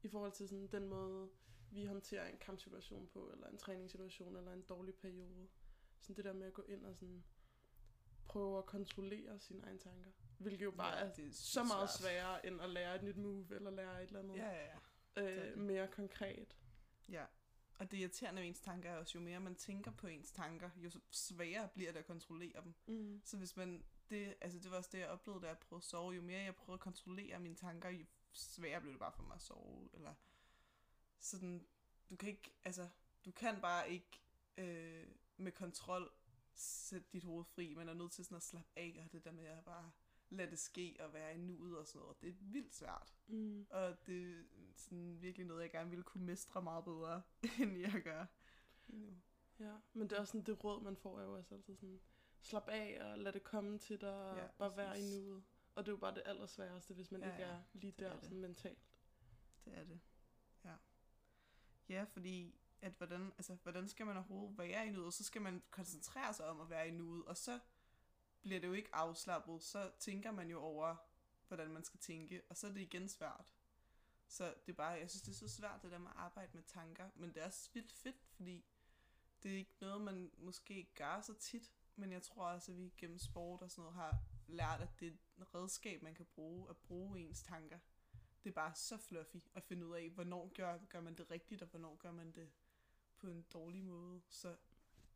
I 0.04 0.08
forhold 0.10 0.32
til 0.32 0.50
sådan 0.50 0.68
den 0.68 0.88
måde, 0.88 1.30
vi 1.72 1.86
håndterer 1.86 2.28
en 2.28 2.38
kampsituation 2.38 3.08
på, 3.08 3.30
eller 3.32 3.48
en 3.48 3.58
træningssituation, 3.58 4.36
eller 4.36 4.54
en 4.54 4.62
dårlig 4.62 4.96
periode. 4.96 5.48
Sådan 6.00 6.16
det 6.16 6.26
der 6.26 6.34
med 6.34 6.48
at 6.48 6.54
gå 6.54 6.62
ind 6.62 6.86
og 6.86 6.96
sådan 6.96 7.24
prøve 8.26 8.58
at 8.58 8.66
kontrollere 8.66 9.40
sine 9.40 9.64
egne 9.64 9.80
tanker. 9.80 10.12
Hvilket 10.38 10.64
jo 10.66 10.72
bare 10.72 10.98
Ja, 10.98 11.04
er 11.04 11.10
er 11.10 11.32
så 11.32 11.64
meget 11.64 11.90
svært. 11.90 12.00
sværere, 12.02 12.46
end 12.46 12.62
at 12.62 12.70
lære 12.70 12.96
et 12.96 13.04
nyt 13.04 13.18
move, 13.18 13.56
eller 13.56 13.72
lære 13.72 14.04
et 14.04 14.08
eller 14.08 14.20
andet 14.20 14.36
Ja, 14.36 14.50
ja, 14.50 14.66
ja. 15.18 15.22
øh, 15.22 15.50
det. 15.50 15.58
mere 15.58 15.88
konkret. 15.88 16.58
Ja. 17.10 17.26
Og 17.80 17.92
det 17.92 17.98
irriterende 17.98 18.42
ved 18.42 18.48
ens 18.48 18.60
tanker 18.60 18.90
er 18.90 18.98
også, 18.98 19.18
jo 19.18 19.24
mere 19.24 19.40
man 19.40 19.56
tænker 19.56 19.92
på 19.92 20.08
ens 20.08 20.32
tanker, 20.32 20.70
jo 20.78 20.92
sværere 21.12 21.68
bliver 21.68 21.92
det 21.92 22.00
at 22.00 22.06
kontrollere 22.06 22.62
dem. 22.64 22.74
Mm. 22.88 23.22
Så 23.26 23.38
hvis 23.38 23.58
man, 23.58 23.84
det, 24.10 24.36
altså 24.42 24.60
det 24.60 24.72
var 24.72 24.78
også 24.78 24.90
det, 24.94 25.00
jeg 25.00 25.08
oplevede, 25.10 25.42
da 25.44 25.48
jeg 25.48 25.58
prøvede 25.60 25.80
at 25.82 25.84
sove. 25.84 26.14
Jo 26.14 26.22
mere 26.22 26.42
jeg 26.42 26.56
prøvede 26.56 26.74
at 26.74 26.80
kontrollere 26.80 27.40
mine 27.40 27.56
tanker, 27.56 27.90
jo 27.90 28.06
sværere 28.38 28.82
blev 28.82 28.92
det 28.94 29.00
bare 29.00 29.12
for 29.12 29.24
mig 29.24 29.36
at 29.36 29.42
sove. 29.42 29.90
Eller 29.94 30.14
sådan, 31.20 31.68
du 32.10 32.16
kan 32.16 32.30
ikke, 32.30 32.54
altså, 32.66 32.90
du 33.26 33.32
kan 33.32 33.62
bare 33.62 33.92
ikke 33.92 34.22
øh, 34.58 35.08
med 35.38 35.52
kontrol 35.52 36.12
sætte 36.54 37.08
dit 37.14 37.24
hoved 37.24 37.46
fri. 37.46 37.74
Man 37.74 37.90
er 37.90 37.94
nødt 37.94 38.12
til 38.12 38.26
sådan 38.26 38.36
at 38.36 38.44
slappe 38.44 38.70
af, 38.76 39.02
og 39.06 39.12
det 39.12 39.24
der 39.24 39.32
med 39.32 39.46
at 39.46 39.66
bare 39.66 39.92
lade 40.30 40.52
det 40.52 40.60
ske 40.60 40.98
og 41.00 41.14
være 41.14 41.36
i 41.36 41.38
nuet 41.38 41.78
og 41.78 41.88
sådan 41.88 42.02
noget. 42.02 42.22
Det 42.22 42.30
er 42.30 42.34
vildt 42.40 42.76
svært. 42.76 43.16
Mm. 43.28 43.68
Og 43.70 44.06
det 44.08 44.40
er 44.40 44.44
sådan 44.76 45.22
virkelig 45.22 45.48
noget, 45.48 45.62
jeg 45.62 45.72
gerne 45.72 45.90
ville 45.90 46.04
kunne 46.04 46.26
mestre 46.26 46.62
meget 46.62 46.84
bedre, 46.84 47.22
end 47.62 47.78
jeg 47.78 48.02
gør. 48.04 48.26
Nu. 48.88 49.18
Ja, 49.60 49.76
men 49.94 50.10
det 50.10 50.16
er 50.16 50.20
også 50.20 50.32
sådan, 50.32 50.46
det 50.46 50.64
råd, 50.64 50.82
man 50.82 50.98
får, 50.98 51.20
er 51.20 51.24
jo 51.24 51.38
også 51.38 51.56
altid 51.56 51.76
sådan, 51.76 52.00
slap 52.42 52.68
af 52.68 52.98
og 53.02 53.20
lad 53.20 53.34
det 53.34 53.44
komme 53.44 53.78
til 53.78 54.02
dig, 54.02 54.30
og 54.32 54.38
Ja, 54.38 54.48
bare 54.58 54.78
være 54.78 55.00
i 55.00 55.04
nuet. 55.04 55.44
Og 55.78 55.86
det 55.86 55.92
er 55.92 55.94
jo 55.94 55.98
bare 55.98 56.16
det 56.16 56.24
allersværeste, 56.26 56.94
hvis 56.94 57.12
man 57.12 57.22
Ja, 57.22 57.32
ikke 57.32 57.44
er 57.44 57.62
lige 57.74 57.92
det 57.92 58.06
er 58.06 58.10
der 58.10 58.16
det. 58.16 58.24
sådan 58.24 58.42
mentalt. 58.42 58.88
Det 59.66 59.78
er 59.78 59.84
det. 59.84 60.00
Ja. 60.64 60.74
Ja, 61.90 62.04
fordi 62.04 62.56
at 62.82 62.92
hvordan, 62.94 63.34
altså, 63.38 63.58
hvordan 63.64 63.88
skal 63.90 64.06
man 64.06 64.18
overhovedet 64.18 64.58
være 64.58 64.88
i 64.88 64.90
nuet? 64.90 65.14
Så 65.14 65.24
skal 65.24 65.42
man 65.42 65.64
koncentrere 65.72 66.34
sig 66.34 66.46
om 66.46 66.62
at 66.62 66.70
være 66.70 66.88
i 66.88 66.92
nuet, 66.92 67.26
og 67.26 67.38
så 67.38 67.60
bliver 68.42 68.60
det 68.60 68.68
jo 68.68 68.74
ikke 68.74 68.96
afslappet. 68.96 69.64
Så 69.64 69.92
tænker 70.00 70.32
man 70.32 70.50
jo 70.50 70.60
over, 70.60 70.96
hvordan 71.48 71.72
man 71.72 71.84
skal 71.84 72.00
tænke, 72.00 72.42
og 72.50 72.58
så 72.58 72.68
er 72.68 72.72
det 72.72 72.82
igen 72.82 73.10
svært. 73.10 73.54
Så 74.28 74.54
det 74.66 74.72
er 74.72 74.78
bare, 74.78 74.92
jeg 74.92 75.10
synes, 75.10 75.22
det 75.24 75.32
er 75.32 75.36
så 75.48 75.50
svært, 75.50 75.82
det 75.84 75.92
der 75.92 75.98
med 75.98 76.10
at 76.10 76.18
arbejde 76.18 76.52
med 76.54 76.64
tanker. 76.64 77.10
Men 77.16 77.30
det 77.34 77.42
er 77.42 77.46
også 77.46 77.70
vildt 77.74 77.92
fedt, 77.94 78.26
fordi 78.36 78.66
det 79.44 79.54
er 79.54 79.58
ikke 79.58 79.76
noget, 79.82 80.02
man 80.02 80.32
måske 80.38 80.92
gør 80.96 81.22
så 81.22 81.34
tit. 81.34 81.72
Men 81.96 82.12
jeg 82.12 82.24
tror 82.24 82.46
også, 82.48 82.72
at 82.72 82.78
vi 82.78 82.94
gennem 82.98 83.18
sport 83.20 83.62
og 83.62 83.72
sådan 83.72 83.82
noget 83.82 83.96
har 83.96 84.22
lært, 84.48 84.82
at 84.82 85.00
det 85.00 85.08
er 85.08 85.12
et 85.12 85.56
redskab, 85.56 86.02
man 86.02 86.16
kan 86.16 86.26
bruge, 86.26 86.70
at 86.70 86.78
bruge 86.78 87.20
ens 87.20 87.44
tanker. 87.44 87.80
Det 88.44 88.50
er 88.50 88.54
bare 88.54 88.76
så 88.76 88.98
fluffy 88.98 89.38
at 89.54 89.64
finde 89.64 89.88
ud 89.88 89.96
af, 89.96 90.10
hvornår 90.10 90.52
gør, 90.56 90.78
gør 90.90 91.02
man 91.02 91.16
det 91.16 91.32
rigtigt, 91.32 91.62
og 91.62 91.68
hvornår 91.68 91.96
gør 91.96 92.12
man 92.12 92.32
det 92.32 92.50
på 93.18 93.28
en 93.28 93.42
dårlig 93.54 93.84
måde. 93.84 94.22
Så 94.30 94.56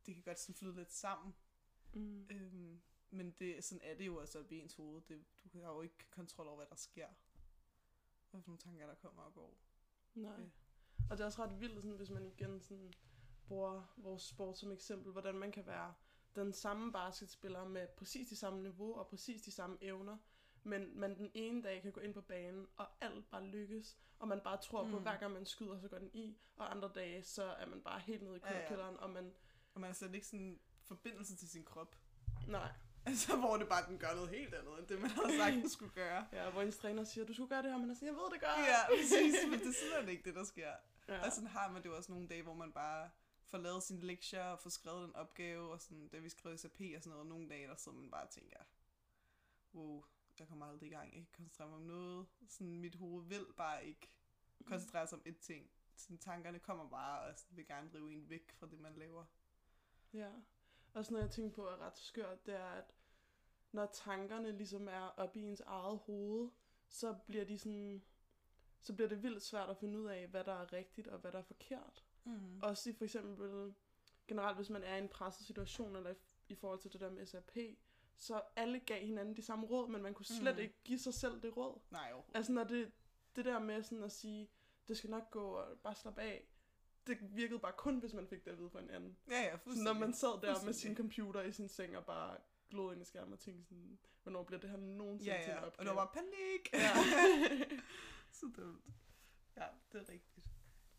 det 0.06 0.16
kan 0.16 0.24
godt 0.24 0.39
sådan 0.39 0.56
flyde 0.56 0.75
lidt 0.75 0.92
sammen. 0.92 1.36
Mm. 1.94 2.28
Øhm, 2.30 2.81
men 3.10 3.31
det, 3.31 3.63
sådan 3.63 3.81
er 3.83 3.95
det 3.95 4.06
jo 4.06 4.18
også 4.18 4.39
op 4.39 4.51
i 4.51 4.60
ens 4.60 4.74
hoved. 4.74 5.01
Det, 5.01 5.25
du 5.54 5.62
har 5.62 5.72
jo 5.72 5.81
ikke 5.81 6.10
kontrol 6.10 6.48
over, 6.48 6.56
hvad 6.56 6.68
der 6.69 6.75
sker. 6.75 7.07
Hvad 8.31 8.42
for 8.42 8.50
nogle 8.50 8.60
tanker, 8.60 8.88
der 8.88 8.95
kommer 8.95 9.22
og 9.24 9.34
går. 9.34 9.57
Nej. 10.13 10.31
Ja. 10.31 10.45
Og 11.10 11.18
det 11.18 11.19
er 11.19 11.25
også 11.25 11.44
ret 11.44 11.60
vildt, 11.60 11.81
sådan, 11.81 11.98
hvis 11.98 12.10
man 12.10 12.25
igen 12.25 12.62
sådan, 12.62 12.94
bruger 13.48 13.94
vores 13.98 14.22
sport 14.22 14.57
som 14.57 14.72
eksempel, 14.72 15.12
hvordan 15.12 15.36
man 15.36 15.51
kan 15.51 15.66
være 15.66 15.94
den 16.36 16.54
samme 16.54 16.92
basketspiller 16.92 17.66
med 17.68 17.88
præcis 17.88 18.30
de 18.30 18.36
samme 18.36 18.62
niveau 18.62 18.95
og 19.00 19.07
præcis 19.07 19.42
de 19.42 19.51
samme 19.51 19.78
evner, 19.81 20.18
men 20.63 21.00
man 21.00 21.18
den 21.18 21.31
ene 21.33 21.63
dag 21.63 21.81
kan 21.81 21.92
gå 21.92 22.00
ind 22.01 22.13
på 22.13 22.22
banen, 22.22 22.68
og 22.78 22.88
alt 23.01 23.30
bare 23.31 23.44
lykkes, 23.45 23.98
og 24.19 24.28
man 24.28 24.42
bare 24.44 24.57
tror 24.57 24.83
mm. 24.83 24.92
på, 24.92 25.00
hver 25.00 25.18
gang 25.18 25.33
man 25.33 25.45
skyder, 25.45 25.80
så 25.80 25.88
går 25.88 25.98
den 25.98 26.10
i, 26.13 26.38
og 26.56 26.72
andre 26.72 26.92
dage, 26.95 27.24
så 27.24 27.44
er 27.44 27.66
man 27.66 27.81
bare 27.81 28.00
helt 28.00 28.24
nede 28.24 28.38
i 28.38 28.39
Ja, 28.45 28.60
ja. 28.60 28.68
kælderen, 28.68 28.98
og 28.98 29.10
man, 29.10 29.33
Og 29.74 29.81
man 29.81 29.88
har 29.88 29.94
slet 29.95 30.13
ikke 30.16 30.28
sådan 30.28 30.60
forbindelse 30.86 31.36
til 31.36 31.50
sin 31.50 31.63
krop. 31.66 31.95
nej, 32.48 32.72
Altså, 33.06 33.36
hvor 33.38 33.57
det 33.57 33.68
bare, 33.69 33.88
den 33.88 33.98
gør 34.00 34.13
noget 34.16 34.30
helt 34.30 34.54
andet, 34.54 34.80
end 34.80 34.88
det, 34.88 35.01
man 35.01 35.10
havde 35.10 35.38
sagt, 35.38 35.54
den 35.54 35.69
skulle 35.69 35.94
gøre. 35.94 36.25
ja, 36.34 36.50
hvor 36.50 36.62
ens 36.62 36.77
træner 36.77 37.04
siger, 37.04 37.25
du 37.25 37.34
skulle 37.34 37.50
gøre 37.50 37.62
det 37.63 37.72
her, 37.72 37.77
men 37.77 37.89
er 37.89 37.94
sådan, 37.94 38.07
jeg 38.07 38.16
ved 38.16 38.31
det 38.34 38.39
gør. 38.42 38.48
Ja, 38.48 38.95
præcis, 38.98 39.36
men 39.50 39.60
det 39.60 39.68
er 39.68 39.74
slet 39.74 40.10
ikke 40.10 40.24
det, 40.24 40.36
der 40.36 40.44
sker. 40.44 40.72
ja. 41.07 41.25
Og 41.25 41.31
sådan 41.31 41.48
har 41.48 41.72
man 41.72 41.84
det 41.84 41.89
jo 41.89 41.95
også 41.98 42.12
nogle 42.12 42.27
dage, 42.27 42.44
hvor 42.44 42.54
man 42.54 42.72
bare 42.72 43.10
få 43.51 43.57
lavet 43.57 43.83
sine 43.83 44.01
lektier 44.01 44.44
og 44.44 44.59
få 44.59 44.69
skrevet 44.69 45.06
en 45.06 45.15
opgave, 45.15 45.71
og 45.71 45.81
sådan, 45.81 46.07
da 46.07 46.18
vi 46.18 46.30
skrev 46.30 46.57
SAP 46.57 46.81
og 46.95 47.03
sådan 47.03 47.09
noget, 47.09 47.27
nogle 47.27 47.50
dage, 47.50 47.68
der 47.68 47.75
sidder 47.75 47.98
man 47.98 48.12
bare 48.12 48.24
og 48.24 48.30
tænker, 48.30 48.59
wow, 49.74 50.03
jeg 50.39 50.48
kommer 50.48 50.65
aldrig 50.65 50.88
i 50.88 50.92
gang, 50.92 51.06
jeg 51.06 51.12
kan 51.12 51.19
ikke 51.19 51.31
koncentrere 51.31 51.68
mig 51.68 51.77
om 51.77 51.83
noget. 51.83 52.27
Sådan, 52.48 52.80
mit 52.80 52.95
hoved 52.95 53.25
vil 53.25 53.45
bare 53.57 53.86
ikke 53.86 54.09
koncentrere 54.65 55.07
sig 55.07 55.18
om 55.18 55.24
et 55.25 55.39
ting. 55.39 55.71
Sådan, 55.95 56.18
tankerne 56.18 56.59
kommer 56.59 56.89
bare 56.89 57.21
og 57.21 57.39
sådan, 57.39 57.57
vil 57.57 57.68
gerne 57.68 57.89
drive 57.94 58.13
en 58.13 58.30
væk 58.30 58.51
fra 58.51 58.68
det, 58.68 58.80
man 58.80 58.95
laver. 58.95 59.25
Ja, 60.13 60.31
og 60.94 61.06
sådan 61.06 61.13
noget, 61.13 61.27
jeg 61.27 61.31
tænker 61.31 61.56
på 61.56 61.68
er 61.68 61.77
ret 61.77 61.98
skørt, 61.98 62.45
det 62.45 62.56
er, 62.56 62.69
at 62.69 62.94
når 63.71 63.86
tankerne 63.86 64.57
ligesom 64.57 64.88
er 64.88 65.07
oppe 65.18 65.39
i 65.39 65.44
ens 65.44 65.62
eget 65.62 66.00
hoved, 66.00 66.50
så 66.88 67.15
bliver 67.27 67.46
de 67.46 67.58
sådan, 67.58 68.03
så 68.81 68.93
bliver 68.93 69.10
det 69.10 69.24
vildt 69.24 69.43
svært 69.43 69.70
at 69.70 69.77
finde 69.77 70.00
ud 70.00 70.05
af, 70.05 70.27
hvad 70.27 70.43
der 70.43 70.53
er 70.53 70.74
rigtigt 70.74 71.08
og 71.08 71.20
hvad 71.20 71.31
der 71.31 71.39
er 71.39 71.43
forkert. 71.43 72.03
Mm. 72.24 72.60
Også 72.63 72.90
i 72.90 72.94
for 72.94 73.04
eksempel, 73.04 73.74
generelt 74.28 74.56
hvis 74.58 74.70
man 74.70 74.84
er 74.84 74.96
i 74.96 75.00
en 75.00 75.10
presset 75.10 75.46
situation, 75.48 75.96
eller 75.96 76.10
i, 76.12 76.16
i 76.50 76.56
forhold 76.56 76.80
til 76.80 76.94
det 76.94 77.01
der 77.01 77.10
med 77.10 77.25
SAP, 77.25 77.51
så 78.16 78.42
alle 78.56 78.80
gav 78.80 79.06
hinanden 79.06 79.36
de 79.38 79.42
samme 79.42 79.66
råd, 79.68 79.90
men 79.90 80.01
man 80.04 80.13
kunne 80.13 80.25
slet 80.25 80.56
Mhm. 80.56 80.62
ikke 80.62 80.75
give 80.84 81.00
sig 81.00 81.13
selv 81.13 81.42
det 81.42 81.58
råd. 81.58 81.80
Nej, 81.92 82.01
overhovedet. 82.12 82.36
Altså 82.36 82.51
når 82.51 82.63
det, 82.63 82.92
det 83.36 83.46
der 83.46 83.60
med 83.60 83.84
sådan 83.84 84.04
at 84.04 84.12
sige, 84.12 84.50
det 84.88 84.98
skal 84.98 85.10
nok 85.10 85.32
gå, 85.32 85.44
og 85.44 85.80
bare 85.80 85.96
slappe 85.96 86.22
af, 86.22 86.48
det 87.08 87.18
virkede 87.36 87.60
bare 87.60 87.74
kun, 87.78 88.00
hvis 88.00 88.13
man 88.13 88.28
fik 88.28 88.46
det 88.46 88.51
at 88.51 88.58
vide 88.58 88.70
fra 88.70 88.80
en 88.80 88.90
anden. 88.90 89.18
Ja, 89.30 89.42
ja, 89.42 89.51
Så 89.58 89.63
fuldstændig. 89.63 89.94
når 89.94 90.00
man 90.00 90.13
sad 90.13 90.42
der 90.42 90.66
med 90.66 90.74
sin 90.74 90.96
computer 90.96 91.42
i 91.42 91.51
sin 91.51 91.68
seng 91.70 91.98
og 91.98 92.06
bare 92.06 92.38
glod 92.70 92.94
ind 92.94 93.01
i 93.01 93.06
skærmen 93.06 93.34
og 93.34 93.40
tænkte 93.40 93.68
sådan, 93.70 94.00
hvornår 94.24 94.44
bliver 94.44 94.60
det 94.60 94.70
her 94.70 94.78
nogensinde 94.78 95.34
Ja, 95.36 95.42
til 95.44 95.50
en 95.51 95.56
ja, 95.56 95.62
og 95.62 95.68
opgave? 95.68 95.88
der 95.90 95.94
var 95.96 96.12
panik. 96.13 96.74
Ja. 96.74 96.92
så 98.40 98.46
dumt. 98.58 98.86
Ja, 99.58 99.66
det 99.92 100.01
er 100.01 100.10
rigtigt. 100.10 100.48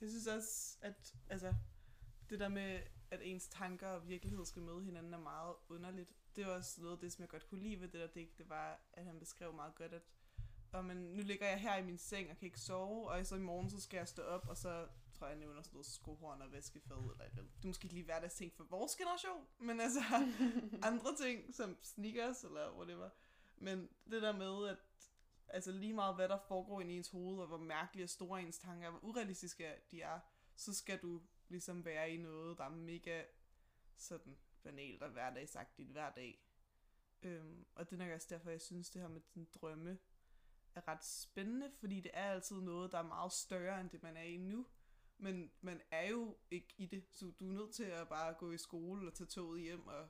Jeg 0.02 0.11
synes 0.11 0.26
også, 0.26 0.78
at 0.80 1.14
altså, 1.28 1.54
det 2.30 2.40
der 2.40 2.49
med, 2.49 2.80
at 3.11 3.21
ens 3.23 3.49
tanker 3.49 3.88
og 3.88 4.09
virkelighed 4.09 4.44
skal 4.44 4.62
møde 4.62 4.85
hinanden, 4.85 5.14
er 5.14 5.18
meget 5.18 5.54
underligt. 5.68 6.11
Det 6.37 6.47
var 6.47 6.52
også 6.52 6.80
noget 6.80 6.97
af 6.97 7.00
det, 7.00 7.12
som 7.12 7.23
jeg 7.23 7.28
godt 7.28 7.49
kunne 7.49 7.62
lide 7.62 7.80
ved 7.80 7.88
det 7.88 8.00
der 8.00 8.06
digt, 8.06 8.38
det 8.38 8.49
var, 8.49 8.80
at 8.92 9.04
han 9.04 9.18
beskrev 9.18 9.54
meget 9.54 9.75
godt, 9.75 9.92
at 9.92 10.02
og 10.73 10.85
men, 10.85 10.97
nu 10.97 11.23
ligger 11.23 11.49
jeg 11.49 11.61
her 11.61 11.76
i 11.76 11.82
min 11.82 11.99
seng 11.99 12.30
og 12.30 12.37
kan 12.37 12.47
ikke 12.47 12.61
sove, 12.61 13.11
og 13.11 13.26
så 13.26 13.37
i 13.37 13.38
morgen 13.38 13.71
så 13.71 13.80
skal 13.80 13.97
jeg 13.97 14.09
stå 14.09 14.23
op, 14.23 14.49
og 14.49 14.56
så 14.56 14.87
tror 15.12 15.26
jeg, 15.26 15.30
jeg 15.30 15.38
nævner 15.38 15.62
sådan 15.62 15.75
noget 15.75 15.87
skohorn 15.87 16.42
og 16.42 16.52
vaskefad, 16.52 16.97
eller 16.97 17.25
et. 17.25 17.32
Det 17.32 17.62
er 17.62 17.66
måske 17.66 17.85
ikke 17.85 17.94
lige 17.94 18.04
hverdagsting 18.04 18.52
for 18.56 18.64
vores 18.64 18.97
generation, 18.97 19.47
men 19.61 19.80
altså 19.80 20.00
andre 20.90 21.16
ting, 21.16 21.54
som 21.54 21.76
sneakers 21.82 22.44
eller 22.44 22.76
whatever. 22.76 23.11
Men 23.56 23.88
det 24.11 24.23
der 24.23 24.37
med, 24.37 24.68
at 24.68 24.76
altså 25.52 25.73
lige 25.73 25.92
meget 25.92 26.14
hvad 26.14 26.28
der 26.28 26.38
foregår 26.38 26.80
i 26.80 26.97
ens 26.97 27.09
hoved, 27.09 27.40
og 27.40 27.47
hvor 27.47 27.59
mærkelige 27.59 28.04
og 28.04 28.11
store 28.11 28.42
ens 28.42 28.59
tanker, 28.59 28.90
hvor 28.90 29.04
urealistiske 29.04 29.75
de 29.90 30.02
er, 30.02 30.21
så 30.56 30.75
skal 30.75 30.99
du 30.99 31.23
ligesom 31.49 31.85
være 31.85 32.11
i 32.11 32.16
noget, 32.16 32.59
der 32.59 32.64
er 32.64 32.71
mega 32.71 33.25
sådan 33.97 34.38
banalt 34.62 35.02
og 35.02 35.11
hverdagsagtigt 35.11 35.90
hver 35.90 36.11
dag. 36.11 36.47
Øhm, 37.23 37.66
og 37.75 37.90
det 37.90 38.00
er 38.00 38.04
nok 38.04 38.14
også 38.14 38.26
derfor, 38.30 38.50
jeg 38.50 38.61
synes, 38.61 38.90
det 38.90 39.02
her 39.02 39.09
med 39.09 39.21
den 39.35 39.49
drømme 39.54 39.99
er 40.75 40.88
ret 40.88 41.04
spændende, 41.04 41.71
fordi 41.78 42.00
det 42.00 42.11
er 42.14 42.30
altid 42.30 42.61
noget, 42.61 42.92
der 42.92 42.99
er 42.99 43.02
meget 43.02 43.32
større 43.32 43.80
end 43.80 43.90
det, 43.90 44.02
man 44.02 44.16
er 44.16 44.23
i 44.23 44.37
nu. 44.37 44.66
Men 45.18 45.52
man 45.61 45.80
er 45.90 46.09
jo 46.09 46.37
ikke 46.50 46.75
i 46.78 46.87
det, 46.87 47.04
så 47.11 47.32
du 47.40 47.49
er 47.49 47.52
nødt 47.52 47.75
til 47.75 47.85
at 47.85 48.09
bare 48.09 48.35
gå 48.35 48.52
i 48.52 48.59
skole 48.59 49.06
og 49.06 49.14
tage 49.14 49.26
toget 49.26 49.62
hjem 49.62 49.87
og 49.87 50.09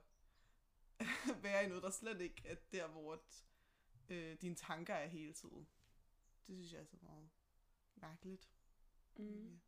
være 1.43 1.65
i 1.65 1.67
noget, 1.67 1.83
der 1.83 1.89
slet 1.89 2.21
ikke 2.21 2.41
er 2.45 2.55
der, 2.71 2.87
hvor 2.87 3.21
øh, 4.09 4.37
dine 4.41 4.55
tanker 4.55 4.93
er 4.93 5.07
hele 5.07 5.33
tiden. 5.33 5.67
Det 6.47 6.55
synes 6.55 6.73
jeg 6.73 6.81
er 6.81 6.85
så 6.85 6.97
meget 7.01 7.29
mærkeligt. 7.95 8.49
Mm. 9.15 9.59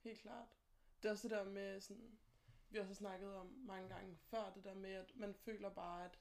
Helt 0.00 0.20
klart. 0.20 0.48
Det 1.02 1.08
er 1.08 1.12
også 1.12 1.28
det 1.28 1.36
der 1.36 1.44
med 1.44 1.80
sådan, 1.80 2.18
vi 2.70 2.78
har 2.78 2.84
også 2.84 2.94
snakket 2.94 3.34
om 3.34 3.46
mange 3.46 3.88
gange 3.88 4.16
før, 4.16 4.52
det 4.54 4.64
der 4.64 4.74
med, 4.74 4.92
at 4.92 5.16
man 5.16 5.34
føler 5.34 5.70
bare, 5.70 6.04
at 6.04 6.18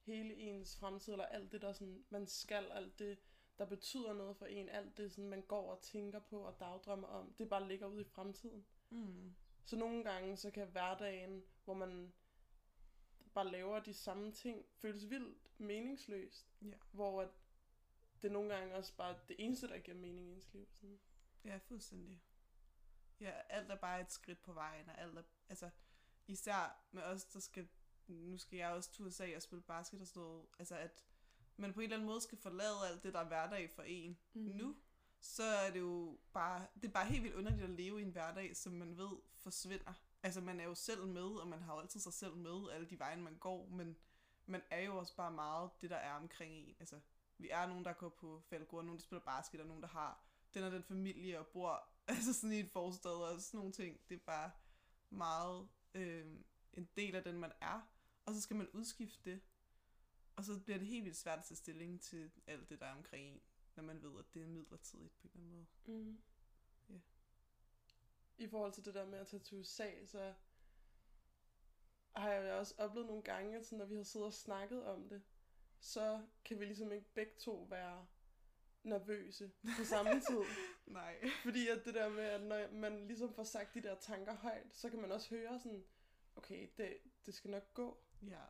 hele 0.00 0.34
ens 0.34 0.76
fremtid, 0.76 1.12
eller 1.12 1.26
alt 1.26 1.52
det 1.52 1.62
der 1.62 1.72
sådan, 1.72 2.04
man 2.10 2.26
skal, 2.26 2.64
alt 2.72 2.98
det, 2.98 3.18
der 3.58 3.66
betyder 3.66 4.12
noget 4.12 4.36
for 4.36 4.46
en, 4.46 4.68
alt 4.68 4.96
det 4.96 5.12
sådan, 5.12 5.30
man 5.30 5.42
går 5.42 5.70
og 5.70 5.82
tænker 5.82 6.18
på 6.18 6.40
og 6.40 6.60
dagdrømmer 6.60 7.08
om, 7.08 7.32
det 7.32 7.48
bare 7.48 7.68
ligger 7.68 7.86
ude 7.86 8.00
i 8.00 8.08
fremtiden. 8.08 8.66
Mm. 8.90 9.34
Så 9.64 9.76
nogle 9.76 10.04
gange, 10.04 10.36
så 10.36 10.50
kan 10.50 10.68
hverdagen, 10.68 11.44
hvor 11.64 11.74
man 11.74 12.12
bare 13.36 13.50
laver 13.50 13.80
de 13.80 13.94
samme 13.94 14.32
ting, 14.32 14.66
føles 14.72 15.10
vildt 15.10 15.60
meningsløst. 15.60 16.46
Ja. 16.62 16.72
Hvor 16.92 17.22
at 17.22 17.28
det 18.22 18.32
nogle 18.32 18.54
gange 18.54 18.74
også 18.74 18.96
bare 18.96 19.18
det 19.28 19.36
eneste, 19.38 19.68
der 19.68 19.78
giver 19.78 19.96
mening 19.96 20.28
i 20.28 20.32
ens 20.32 20.52
liv. 20.52 20.66
Sådan. 20.72 20.98
Ja, 21.44 21.56
fuldstændig. 21.56 22.22
Ja, 23.20 23.30
alt 23.48 23.70
er 23.70 23.76
bare 23.76 24.00
et 24.00 24.12
skridt 24.12 24.42
på 24.42 24.52
vejen, 24.52 24.88
og 24.88 25.00
alt 25.00 25.18
er, 25.18 25.22
altså, 25.48 25.70
især 26.26 26.86
med 26.92 27.02
os, 27.02 27.24
der 27.24 27.40
skal, 27.40 27.68
nu 28.06 28.38
skal 28.38 28.56
jeg 28.56 28.70
også 28.70 28.92
til 28.92 29.04
USA 29.04 29.36
og 29.36 29.42
spille 29.42 29.62
basket 29.62 30.00
og 30.00 30.06
sådan 30.06 30.22
noget, 30.22 30.46
altså 30.58 30.76
at 30.76 31.04
man 31.56 31.72
på 31.72 31.80
en 31.80 31.84
eller 31.84 31.96
anden 31.96 32.06
måde 32.06 32.20
skal 32.20 32.38
forlade 32.38 32.88
alt 32.90 33.02
det, 33.02 33.12
der 33.14 33.20
er 33.20 33.28
hverdag 33.28 33.70
for 33.70 33.82
en 33.82 34.18
mm. 34.32 34.42
nu, 34.42 34.76
så 35.20 35.42
er 35.42 35.70
det 35.70 35.80
jo 35.80 36.18
bare, 36.32 36.66
det 36.74 36.84
er 36.84 36.92
bare 36.92 37.06
helt 37.06 37.22
vildt 37.22 37.36
underligt 37.36 37.62
at 37.62 37.70
leve 37.70 38.00
i 38.00 38.02
en 38.02 38.10
hverdag, 38.10 38.56
som 38.56 38.72
man 38.72 38.96
ved 38.96 39.16
forsvinder. 39.36 39.92
Altså 40.26 40.40
man 40.40 40.60
er 40.60 40.64
jo 40.64 40.74
selv 40.74 41.06
med, 41.06 41.22
og 41.22 41.48
man 41.48 41.62
har 41.62 41.74
jo 41.74 41.80
altid 41.80 42.00
sig 42.00 42.12
selv 42.12 42.36
med, 42.36 42.70
alle 42.70 42.86
de 42.90 42.98
veje, 42.98 43.16
man 43.16 43.36
går, 43.38 43.66
men 43.66 43.96
man 44.46 44.62
er 44.70 44.80
jo 44.80 44.98
også 44.98 45.16
bare 45.16 45.30
meget 45.30 45.70
det, 45.80 45.90
der 45.90 45.96
er 45.96 46.12
omkring 46.12 46.54
en. 46.54 46.76
Altså, 46.80 47.00
vi 47.38 47.48
er 47.50 47.66
nogen, 47.66 47.84
der 47.84 47.92
går 47.92 48.08
på 48.08 48.42
faldgård, 48.48 48.84
nogen, 48.84 48.98
der 48.98 49.04
spiller 49.04 49.24
basket, 49.24 49.60
og 49.60 49.66
nogen, 49.66 49.82
der 49.82 49.88
har 49.88 50.24
den 50.54 50.62
og 50.62 50.72
den 50.72 50.82
familie 50.82 51.38
og 51.38 51.46
bor 51.46 51.88
altså 52.08 52.32
sådan 52.32 52.52
i 52.52 52.60
et 52.60 52.70
forstad 52.70 53.10
og 53.10 53.40
sådan 53.40 53.58
nogle 53.58 53.72
ting. 53.72 54.00
Det 54.08 54.14
er 54.14 54.24
bare 54.26 54.50
meget 55.10 55.68
øh, 55.94 56.26
en 56.72 56.88
del 56.96 57.14
af 57.14 57.24
den, 57.24 57.38
man 57.38 57.52
er. 57.60 57.88
Og 58.26 58.34
så 58.34 58.40
skal 58.40 58.56
man 58.56 58.68
udskifte 58.68 59.30
det. 59.30 59.40
Og 60.36 60.44
så 60.44 60.60
bliver 60.60 60.78
det 60.78 60.86
helt 60.86 61.04
vildt 61.04 61.16
svært 61.16 61.38
at 61.38 61.44
tage 61.44 61.56
stilling 61.56 62.00
til 62.00 62.30
alt 62.46 62.68
det, 62.68 62.80
der 62.80 62.86
er 62.86 62.94
omkring 62.94 63.26
en, 63.28 63.40
når 63.76 63.82
man 63.82 64.02
ved, 64.02 64.18
at 64.18 64.34
det 64.34 64.42
er 64.42 64.46
midlertidigt 64.46 65.18
på 65.18 65.28
en 65.28 65.30
eller 65.34 65.44
anden 65.44 65.66
måde. 65.86 66.02
Mm. 66.02 66.18
I 68.38 68.46
forhold 68.48 68.72
til 68.72 68.84
det 68.84 68.94
der 68.94 69.06
med 69.06 69.18
at 69.18 69.26
tage 69.26 69.42
til 69.42 69.56
USA, 69.56 69.90
så 70.06 70.34
har 72.16 72.30
jeg 72.30 72.50
jo 72.50 72.58
også 72.58 72.74
oplevet 72.78 73.06
nogle 73.06 73.22
gange, 73.22 73.56
at 73.56 73.64
sådan, 73.66 73.78
når 73.78 73.86
vi 73.86 73.96
har 73.96 74.02
siddet 74.02 74.26
og 74.26 74.32
snakket 74.32 74.84
om 74.84 75.08
det, 75.08 75.22
så 75.80 76.20
kan 76.44 76.60
vi 76.60 76.64
ligesom 76.64 76.92
ikke 76.92 77.06
begge 77.14 77.32
to 77.38 77.66
være 77.70 78.06
nervøse 78.82 79.50
på 79.78 79.84
samme 79.84 80.20
tid. 80.28 80.42
Nej. 80.86 81.30
Fordi 81.44 81.68
at 81.68 81.84
det 81.84 81.94
der 81.94 82.08
med, 82.08 82.24
at 82.24 82.40
når 82.42 82.72
man 82.72 83.06
ligesom 83.06 83.34
får 83.34 83.44
sagt 83.44 83.74
de 83.74 83.82
der 83.82 83.94
tanker 83.94 84.34
højt, 84.34 84.76
så 84.76 84.90
kan 84.90 85.00
man 85.00 85.12
også 85.12 85.30
høre 85.30 85.60
sådan, 85.60 85.84
okay, 86.36 86.68
det, 86.76 86.96
det 87.26 87.34
skal 87.34 87.50
nok 87.50 87.74
gå. 87.74 87.98
Ja. 88.22 88.40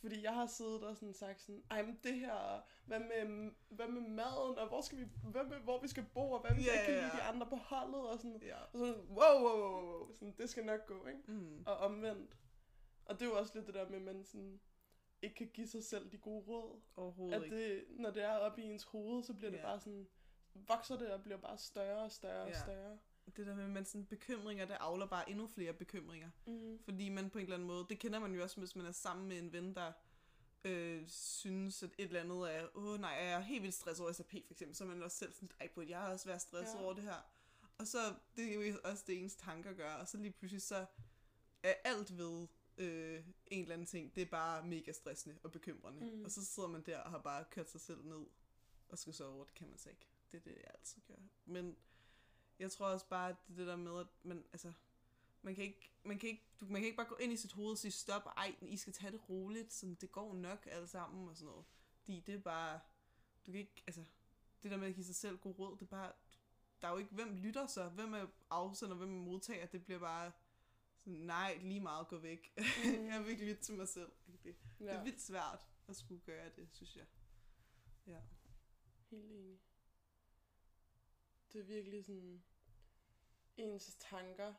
Fordi 0.00 0.22
jeg 0.22 0.34
har 0.34 0.46
siddet 0.46 0.82
og 0.84 0.96
sådan 0.96 1.14
sagt 1.14 1.40
sådan, 1.40 1.62
ej, 1.70 1.82
men 1.82 2.00
det 2.04 2.14
her, 2.14 2.62
hvad 2.86 3.00
med, 3.00 3.50
hvad 3.68 3.86
med 3.88 4.00
maden, 4.00 4.58
og 4.58 4.68
hvor, 4.68 4.80
skal 4.80 4.98
vi, 4.98 5.04
hvad 5.30 5.44
med, 5.44 5.56
hvor 5.56 5.80
vi 5.80 5.88
skal 5.88 6.06
bo, 6.14 6.30
og 6.32 6.40
hvad 6.40 6.50
hvis 6.50 6.66
yeah, 6.66 6.76
jeg 6.76 6.84
kan 6.86 6.94
lide 6.94 7.16
de 7.16 7.22
andre 7.22 7.46
på 7.46 7.56
holdet, 7.56 8.08
og 8.10 8.18
sådan, 8.18 8.42
Ja. 8.42 8.62
og 8.62 8.78
sådan, 8.78 8.94
wow, 8.94 9.42
wow, 9.42 9.60
wow, 9.60 9.82
wow, 9.86 10.12
sådan, 10.12 10.34
det 10.38 10.50
skal 10.50 10.64
nok 10.64 10.86
gå, 10.86 11.06
ikke? 11.06 11.20
Mm. 11.32 11.62
Og 11.66 11.76
omvendt. 11.76 12.36
Og 13.04 13.14
det 13.20 13.26
er 13.26 13.30
jo 13.30 13.38
også 13.38 13.52
lidt 13.54 13.66
det 13.66 13.74
der 13.74 13.88
med, 13.88 13.96
at 13.96 14.02
man 14.02 14.24
sådan, 14.24 14.60
ikke 15.22 15.34
kan 15.36 15.48
give 15.54 15.66
sig 15.66 15.84
selv 15.84 16.10
de 16.12 16.18
gode 16.18 16.44
råd. 16.48 16.80
Overhovedet 16.96 17.36
At 17.36 17.42
ikke. 17.44 17.56
det, 17.74 17.84
når 17.90 18.10
det 18.10 18.22
er 18.24 18.36
oppe 18.36 18.62
i 18.62 18.64
ens 18.64 18.84
hoved, 18.84 19.22
så 19.22 19.34
bliver 19.34 19.50
det 19.50 19.58
Ja. 19.58 19.62
bare 19.62 19.80
sådan, 19.80 20.08
vokser 20.54 20.96
det 20.98 21.10
og 21.10 21.22
bliver 21.22 21.38
bare 21.38 21.58
større 21.58 22.02
og 22.04 22.12
større 22.12 22.42
og 22.42 22.48
Ja. 22.48 22.58
større. 22.58 22.98
Det 23.36 23.46
der 23.46 23.54
med, 23.54 23.68
man 23.68 23.84
sådan 23.84 24.06
bekymringer, 24.06 24.64
det 24.66 24.76
avler 24.80 25.06
bare 25.06 25.30
endnu 25.30 25.46
flere 25.46 25.72
bekymringer. 25.72 26.30
Mm. 26.46 26.78
Fordi 26.84 27.08
man 27.08 27.30
på 27.30 27.38
en 27.38 27.42
eller 27.42 27.54
anden 27.56 27.66
måde, 27.68 27.86
det 27.88 27.98
kender 27.98 28.18
man 28.18 28.34
jo 28.34 28.42
også, 28.42 28.56
hvis 28.60 28.76
man 28.76 28.86
er 28.86 28.92
sammen 28.92 29.28
med 29.28 29.38
en 29.38 29.52
ven, 29.52 29.74
der 29.74 29.92
øh, 30.64 31.08
synes, 31.08 31.82
at 31.82 31.90
et 31.98 32.04
eller 32.04 32.20
andet 32.20 32.56
er, 32.56 32.66
åh 32.76 33.00
nej, 33.00 33.10
jeg 33.10 33.32
er 33.32 33.40
helt 33.40 33.62
vildt 33.62 33.74
stresset 33.74 34.04
over 34.04 34.12
SAP 34.12 34.30
for 34.30 34.52
eksempel, 34.54 34.76
så 34.76 34.84
er 34.84 34.88
man 34.88 35.02
også 35.02 35.16
selv 35.16 35.32
sådan, 35.32 35.50
ej, 35.60 35.68
burde 35.74 35.90
jeg 35.90 36.00
også 36.00 36.26
være 36.26 36.38
stresset 36.38 36.74
Ja. 36.78 36.82
over 36.84 36.92
det 36.94 37.02
her? 37.02 37.26
Og 37.78 37.86
så, 37.86 38.14
det 38.36 38.44
er 38.44 38.54
jo 38.68 38.78
også 38.84 39.04
det 39.06 39.22
ens 39.22 39.36
tanker 39.36 39.72
gør, 39.72 39.92
og 39.94 40.08
så 40.08 40.16
lige 40.16 40.30
pludselig 40.32 40.62
så 40.62 40.86
er 41.62 41.74
alt 41.84 42.18
ved 42.18 42.46
øh, 42.78 43.24
en 43.46 43.62
eller 43.62 43.72
anden 43.74 43.86
ting, 43.86 44.14
det 44.14 44.20
er 44.22 44.26
bare 44.26 44.66
mega 44.66 44.92
stressende 44.92 45.38
og 45.42 45.52
bekymrende. 45.52 46.10
Mm. 46.16 46.24
Og 46.24 46.30
så 46.30 46.44
sidder 46.44 46.68
man 46.68 46.82
der 46.86 46.98
og 46.98 47.10
har 47.10 47.18
bare 47.18 47.44
kørt 47.50 47.70
sig 47.70 47.80
selv 47.80 48.04
ned 48.04 48.26
og 48.88 48.98
skal 48.98 49.14
sove, 49.14 49.44
det 49.46 49.54
kan 49.54 49.68
man 49.68 49.78
så 49.78 49.88
ikke. 49.88 50.06
Det 50.32 50.36
er 50.36 50.40
det, 50.42 50.54
jeg 50.56 50.70
altid 50.74 51.02
gør. 51.08 51.14
Men 51.44 51.76
jeg 52.58 52.72
tror 52.72 52.86
også 52.86 53.06
bare, 53.08 53.28
at 53.28 53.36
det, 53.48 53.56
det 53.56 53.66
der 53.66 53.76
med, 53.76 54.00
at 54.00 54.06
man, 54.22 54.44
altså, 54.52 54.72
man 55.42 55.54
kan 55.54 55.64
ikke, 55.64 55.90
man 56.04 56.18
kan 56.18 56.28
ikke, 56.28 56.42
du, 56.60 56.64
man 56.64 56.74
kan 56.74 56.84
ikke 56.84 56.96
bare 56.96 57.08
gå 57.08 57.16
ind 57.16 57.32
i 57.32 57.36
sit 57.36 57.52
hoved 57.52 57.70
og 57.70 57.78
sige, 57.78 57.92
stop, 57.92 58.26
ej, 58.36 58.54
I 58.62 58.76
skal 58.76 58.92
tage 58.92 59.12
det 59.12 59.28
roligt, 59.28 59.72
sådan, 59.72 59.94
det 59.94 60.12
går 60.12 60.34
nok 60.34 60.66
alle 60.70 60.88
sammen 60.88 61.28
og 61.28 61.36
sådan 61.36 61.50
noget. 61.50 61.64
Fordi 62.00 62.20
det 62.20 62.34
er 62.34 62.38
bare, 62.38 62.80
du 63.46 63.52
kan 63.52 63.60
ikke, 63.60 63.82
altså, 63.86 64.04
det 64.62 64.70
der 64.70 64.76
med 64.76 64.88
at 64.88 64.94
give 64.94 65.04
sig 65.06 65.14
selv 65.14 65.38
god 65.38 65.58
råd, 65.58 65.76
det 65.76 65.82
er 65.82 65.86
bare, 65.86 66.12
der 66.82 66.88
er 66.88 66.92
jo 66.92 66.98
ikke, 66.98 67.14
hvem 67.14 67.34
lytter 67.36 67.66
så, 67.66 67.88
hvem 67.88 68.14
er 68.14 68.26
afsender, 68.50 68.96
hvem 68.96 69.10
er 69.20 69.22
modtager, 69.24 69.66
det 69.66 69.84
bliver 69.84 70.00
bare 70.00 70.32
sådan, 70.98 71.12
nej, 71.18 71.58
lige 71.62 71.80
meget, 71.80 72.08
gå 72.08 72.18
væk. 72.18 72.52
Mm. 72.56 73.06
jeg 73.12 73.20
vil 73.22 73.30
ikke 73.30 73.44
lytte 73.44 73.62
til 73.62 73.74
mig 73.74 73.88
selv. 73.88 74.12
Det, 74.26 74.44
det 74.44 74.56
Ja, 74.80 74.92
er 74.92 75.04
vildt 75.04 75.20
svært 75.20 75.66
at 75.88 75.96
skulle 75.96 76.20
gøre 76.20 76.50
det, 76.56 76.68
synes 76.72 76.96
jeg. 76.96 77.06
Ja. 78.06 78.20
helt 79.10 79.32
enig. 79.32 79.58
Det 81.52 81.60
er 81.60 81.64
virkelig 81.64 82.04
sådan, 82.04 82.42
ens 83.56 83.96
tanker 84.00 84.54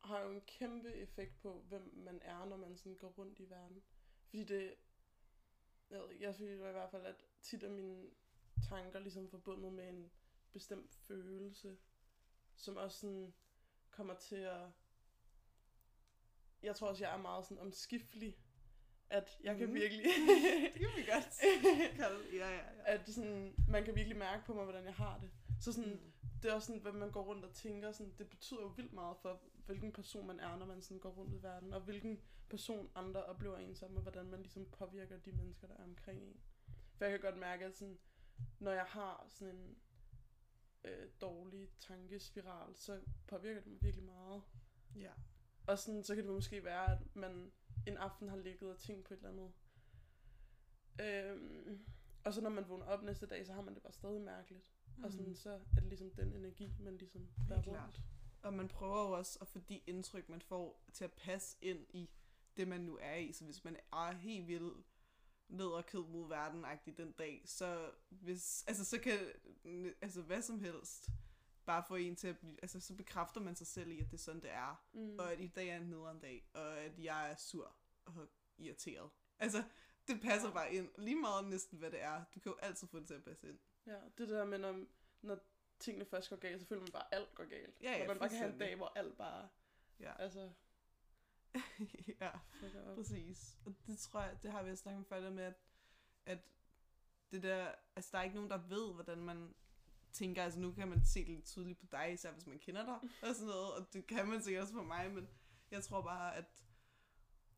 har 0.00 0.20
jo 0.20 0.30
en 0.30 0.40
kæmpe 0.40 0.94
effekt 0.94 1.40
på, 1.40 1.64
hvem 1.68 1.92
man 1.96 2.20
er, 2.22 2.44
når 2.44 2.56
man 2.56 2.76
sådan 2.76 2.94
går 2.96 3.08
rundt 3.08 3.38
i 3.40 3.50
verden. 3.50 3.82
Fordi 4.28 4.44
det, 4.44 4.74
jeg, 5.90 6.00
ved 6.00 6.10
ikke, 6.10 6.24
jeg 6.24 6.34
synes 6.34 6.50
i 6.50 6.54
hvert 6.54 6.90
fald, 6.90 7.06
at 7.06 7.26
tit 7.42 7.62
er 7.62 7.68
mine 7.70 8.10
tanker 8.68 8.98
ligesom 8.98 9.28
forbundet 9.28 9.72
med 9.72 9.88
en 9.88 10.10
bestemt 10.52 10.94
følelse, 10.94 11.78
som 12.56 12.76
også 12.76 12.98
sådan 13.00 13.34
kommer 13.90 14.14
til 14.14 14.36
at... 14.36 14.68
Jeg 16.62 16.76
tror 16.76 16.88
også, 16.88 17.04
jeg 17.04 17.12
er 17.14 17.18
meget 17.22 17.44
sådan 17.44 17.58
omskiftelig, 17.62 18.38
at 19.10 19.38
jeg 19.42 19.58
kan 19.58 19.66
Mhm. 19.66 19.74
virkelig... 19.74 20.04
Det 20.74 20.80
kan 20.80 20.88
vi 20.96 21.04
godt 21.10 21.40
kalde 22.00 22.36
Ja, 22.36 22.50
ja, 22.50 22.56
ja. 22.56 22.64
at 22.84 23.08
sådan, 23.08 23.54
man 23.68 23.84
kan 23.84 23.94
virkelig 23.94 24.18
mærke 24.18 24.44
på 24.44 24.54
mig, 24.54 24.64
hvordan 24.64 24.84
jeg 24.84 24.94
har 24.94 25.18
det. 25.18 25.30
Så 25.60 25.72
sådan, 25.72 25.90
Mm. 25.90 26.12
det 26.42 26.50
er 26.50 26.54
også 26.54 26.66
sådan, 26.66 26.82
hvad 26.82 26.92
man 26.92 27.10
går 27.10 27.22
rundt 27.22 27.44
og 27.44 27.52
tænker, 27.54 27.92
sådan, 27.92 28.14
det 28.18 28.28
betyder 28.28 28.60
jo 28.60 28.66
vildt 28.66 28.92
meget 28.92 29.16
for, 29.16 29.40
hvilken 29.66 29.92
person 29.92 30.26
man 30.26 30.40
er, 30.40 30.56
når 30.56 30.66
man 30.66 30.82
sådan 30.82 30.98
går 31.00 31.10
rundt 31.10 31.34
i 31.34 31.42
verden, 31.42 31.72
og 31.72 31.80
hvilken 31.80 32.20
person 32.48 32.90
andre 32.94 33.24
oplever 33.24 33.58
en 33.58 33.74
som, 33.74 33.96
og 33.96 34.02
hvordan 34.02 34.26
man 34.26 34.40
ligesom 34.40 34.66
påvirker 34.66 35.18
de 35.18 35.32
mennesker, 35.32 35.66
der 35.66 35.74
er 35.74 35.84
omkring 35.84 36.22
en. 36.22 36.40
For 36.94 37.04
jeg 37.04 37.12
kan 37.12 37.30
godt 37.30 37.40
mærke, 37.40 37.64
at 37.64 37.76
sådan, 37.76 37.98
når 38.58 38.72
jeg 38.72 38.84
har 38.84 39.26
sådan 39.28 39.54
en 39.54 39.76
øh, 40.84 41.08
dårlig 41.20 41.68
tankespiral, 41.80 42.76
så 42.76 43.00
påvirker 43.26 43.60
det 43.60 43.72
mig 43.72 43.82
virkelig 43.82 44.04
meget. 44.04 44.42
Ja. 44.96 45.12
Og 45.66 45.78
sådan, 45.78 46.04
så 46.04 46.14
kan 46.14 46.24
det 46.24 46.32
måske 46.34 46.64
være, 46.64 46.92
at 46.92 47.16
man 47.16 47.52
en 47.86 47.96
aften 47.96 48.28
har 48.28 48.36
ligget 48.36 48.70
og 48.70 48.78
tænkt 48.78 49.04
på 49.04 49.14
et 49.14 49.18
eller 49.18 49.30
andet. 49.30 49.52
Øhm, 51.00 51.86
og 52.24 52.34
så 52.34 52.40
når 52.40 52.50
man 52.50 52.68
vågner 52.68 52.86
op 52.86 53.02
næste 53.02 53.26
dag, 53.26 53.46
så 53.46 53.52
har 53.52 53.62
man 53.62 53.74
det 53.74 53.82
bare 53.82 53.92
stadig 53.92 54.20
mærkeligt. 54.20 54.64
Mm. 55.00 55.04
Og 55.04 55.12
sådan, 55.12 55.34
så 55.34 55.50
er 55.50 55.80
det 55.80 55.84
ligesom 55.84 56.10
den 56.10 56.32
energi, 56.32 56.72
man 56.80 56.96
ligesom 56.96 57.28
bærer 57.48 57.58
rundt. 57.58 57.64
klart. 57.68 58.02
Og 58.42 58.54
man 58.54 58.68
prøver 58.68 59.02
jo 59.08 59.10
også 59.12 59.38
at 59.40 59.48
få 59.48 59.58
de 59.58 59.80
indtryk, 59.86 60.28
man 60.28 60.42
får, 60.42 60.82
til 60.92 61.04
at 61.04 61.12
passe 61.12 61.56
ind 61.60 61.86
i 61.90 62.10
det, 62.56 62.68
man 62.68 62.80
nu 62.80 62.98
er 63.00 63.14
i. 63.16 63.32
Så 63.32 63.44
hvis 63.44 63.64
man 63.64 63.76
er 63.92 64.12
helt 64.12 64.46
vildt 64.48 64.86
ned 65.48 65.66
og 65.66 65.86
kød 65.86 66.06
mod 66.06 66.28
verden 66.28 66.64
den 66.96 67.12
dag, 67.12 67.42
så, 67.46 67.90
hvis, 68.08 68.64
altså, 68.66 68.84
så 68.84 68.98
kan 69.00 69.18
altså, 70.00 70.22
hvad 70.22 70.42
som 70.42 70.60
helst 70.60 71.08
bare 71.66 71.84
få 71.88 71.94
en 71.96 72.16
til 72.16 72.28
at 72.28 72.38
blive, 72.38 72.56
altså 72.62 72.80
så 72.80 72.94
bekræfter 72.94 73.40
man 73.40 73.56
sig 73.56 73.66
selv 73.66 73.90
i, 73.90 73.98
at 74.00 74.06
det 74.06 74.12
er 74.14 74.18
sådan, 74.18 74.42
det 74.42 74.50
er. 74.50 74.84
Mm. 74.92 75.18
Og 75.18 75.32
at 75.32 75.40
i 75.40 75.46
dag 75.46 75.68
er 75.68 75.76
en 75.76 75.86
nederen 75.86 76.20
dag, 76.20 76.50
og 76.54 76.78
at 76.78 76.98
jeg 76.98 77.30
er 77.30 77.36
sur 77.36 77.76
og 78.04 78.28
irriteret. 78.58 79.10
Altså, 79.38 79.64
det 80.08 80.20
passer 80.20 80.48
Ja. 80.48 80.54
bare 80.54 80.74
ind. 80.74 80.88
Lige 80.98 81.16
meget 81.16 81.48
næsten, 81.48 81.78
hvad 81.78 81.90
det 81.90 82.02
er. 82.02 82.24
Du 82.34 82.40
kan 82.40 82.52
jo 82.52 82.58
altid 82.62 82.88
få 82.88 82.98
det 82.98 83.06
til 83.06 83.14
at 83.14 83.24
passe 83.24 83.48
ind. 83.48 83.58
Ja, 83.86 83.98
det 84.18 84.28
der 84.28 84.44
med, 84.44 84.58
når, 84.58 84.84
når 85.22 85.38
tingene 85.78 86.04
først 86.04 86.30
går 86.30 86.36
galt, 86.36 86.60
så 86.60 86.66
føler 86.66 86.82
man 86.82 86.92
bare, 86.92 87.14
at 87.14 87.18
alt 87.20 87.34
går 87.34 87.44
galt. 87.44 87.82
Ja, 87.82 87.92
ja, 87.92 88.02
og 88.02 88.06
man 88.08 88.18
bare 88.18 88.28
kan 88.28 88.38
have 88.38 88.52
en 88.52 88.58
dag, 88.58 88.76
hvor 88.76 88.92
alt 88.96 89.16
bare, 89.16 89.48
Ja, 90.00 90.22
altså, 90.22 90.50
ja. 92.20 92.30
Præcis. 92.94 93.58
Og 93.64 93.74
det 93.86 93.98
tror 93.98 94.20
jeg, 94.20 94.42
det 94.42 94.52
har 94.52 94.62
vi 94.62 94.76
snakket 94.76 94.98
om 94.98 95.04
før, 95.04 95.20
det 95.20 95.32
med, 95.32 95.44
at, 95.44 95.54
at 96.26 96.38
det 97.32 97.42
der, 97.42 97.72
altså 97.96 98.10
der 98.12 98.18
er 98.18 98.22
ikke 98.22 98.34
nogen, 98.34 98.50
der 98.50 98.58
ved, 98.68 98.94
hvordan 98.94 99.18
man 99.18 99.54
tænker, 100.12 100.44
altså 100.44 100.60
nu 100.60 100.72
kan 100.72 100.88
man 100.88 101.04
se 101.04 101.20
det 101.20 101.28
lidt 101.28 101.44
tydeligt 101.44 101.78
på 101.78 101.86
dig, 101.92 102.12
især 102.12 102.32
hvis 102.32 102.46
man 102.46 102.58
kender 102.58 102.84
dig, 102.84 102.98
og 103.28 103.34
sådan 103.34 103.46
noget, 103.46 103.72
og 103.72 103.92
det 103.92 104.06
kan 104.06 104.28
man 104.28 104.42
sikkert 104.42 104.62
også 104.62 104.74
på 104.74 104.82
mig, 104.82 105.10
men 105.10 105.28
jeg 105.70 105.84
tror 105.84 106.02
bare, 106.02 106.36
at 106.36 106.44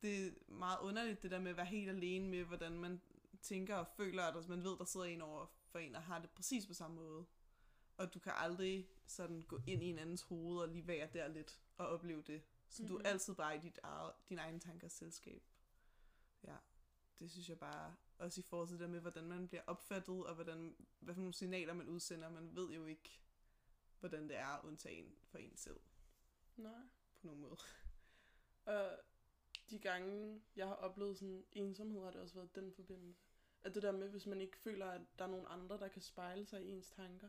det 0.02 0.26
er 0.26 0.30
meget 0.48 0.78
underligt, 0.80 1.22
det 1.22 1.30
der 1.30 1.38
med 1.38 1.50
at 1.50 1.56
være 1.56 1.66
helt 1.66 1.90
alene 1.90 2.28
med, 2.28 2.44
hvordan 2.44 2.72
man 2.72 3.00
tænker 3.42 3.76
og 3.76 3.86
føler, 3.96 4.24
at 4.24 4.48
man 4.48 4.64
ved, 4.64 4.78
der 4.78 4.84
sidder 4.84 5.06
en 5.06 5.20
over 5.20 5.46
for 5.72 5.78
en, 5.78 5.94
og 5.94 6.02
har 6.02 6.18
det 6.18 6.30
præcis 6.30 6.66
på 6.66 6.74
samme 6.74 6.96
måde. 6.96 7.26
Og 7.96 8.14
du 8.14 8.18
kan 8.18 8.32
aldrig 8.36 8.88
sådan 9.06 9.42
gå 9.42 9.60
ind 9.66 9.82
i 9.82 9.86
en 9.86 9.98
andens 9.98 10.22
hoved 10.22 10.58
og 10.58 10.68
lige 10.68 10.86
være 10.86 11.08
der 11.12 11.28
lidt 11.28 11.60
og 11.76 11.86
opleve 11.88 12.22
det. 12.22 12.42
Så 12.68 12.82
mm-hmm. 12.82 12.88
du 12.88 12.94
er 12.96 12.98
Mhm. 12.98 13.06
altid 13.06 13.34
bare 13.34 13.56
i 13.56 13.60
dit 13.60 13.78
eget, 13.82 14.12
din 14.28 14.38
egen 14.38 14.60
tankers 14.60 14.92
selskab. 14.92 15.42
Ja, 16.44 16.56
det 17.18 17.30
synes 17.30 17.48
jeg 17.48 17.58
bare, 17.58 17.94
også 18.18 18.40
i 18.40 18.44
forhold 18.44 18.68
til 18.68 18.74
det 18.74 18.80
der 18.80 18.88
med, 18.88 19.00
hvordan 19.00 19.24
man 19.24 19.48
bliver 19.48 19.62
opfattet, 19.66 20.26
og 20.26 20.34
hvordan, 20.34 20.76
hvad 21.00 21.14
for 21.14 21.20
nogle 21.20 21.34
signaler 21.34 21.74
man 21.74 21.88
udsender. 21.88 22.28
Man 22.28 22.56
ved 22.56 22.70
jo 22.70 22.84
ikke, 22.86 23.20
hvordan 24.00 24.28
det 24.28 24.36
er 24.36 24.64
undtagen 24.64 25.14
for 25.24 25.38
en 25.38 25.56
selv, 25.56 25.80
Nej. 26.56 26.80
på 27.20 27.26
nogen 27.26 27.40
måde. 27.40 27.56
Og 28.64 28.98
de 29.70 29.78
gange, 29.78 30.42
jeg 30.56 30.66
har 30.66 30.74
oplevet 30.74 31.18
sådan 31.18 31.44
ensomhed, 31.52 32.02
har 32.02 32.10
det 32.10 32.20
også 32.20 32.34
været 32.34 32.54
den 32.54 32.72
forbindelse. 32.72 33.20
At 33.64 33.74
det 33.74 33.82
der 33.82 33.92
med, 33.92 34.08
hvis 34.08 34.26
man 34.26 34.40
ikke 34.40 34.56
føler, 34.56 34.86
at 34.86 35.00
der 35.18 35.24
er 35.24 35.28
nogen 35.28 35.46
andre, 35.48 35.78
der 35.78 35.88
kan 35.88 36.02
spejle 36.02 36.46
sig 36.46 36.62
i 36.64 36.68
ens 36.68 36.90
tanker. 36.90 37.28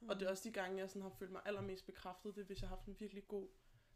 Mm. 0.00 0.08
Og 0.08 0.20
det 0.20 0.26
er 0.26 0.30
også 0.30 0.48
de 0.48 0.52
gange, 0.52 0.78
jeg 0.78 0.88
sådan 0.88 1.02
har 1.02 1.08
følt 1.10 1.30
mig 1.32 1.42
allermest 1.44 1.86
bekræftet, 1.86 2.34
det 2.34 2.40
er, 2.40 2.46
hvis 2.46 2.60
jeg 2.60 2.68
har 2.68 2.76
haft 2.76 2.86
en 2.88 3.00
virkelig 3.00 3.28
god 3.28 3.48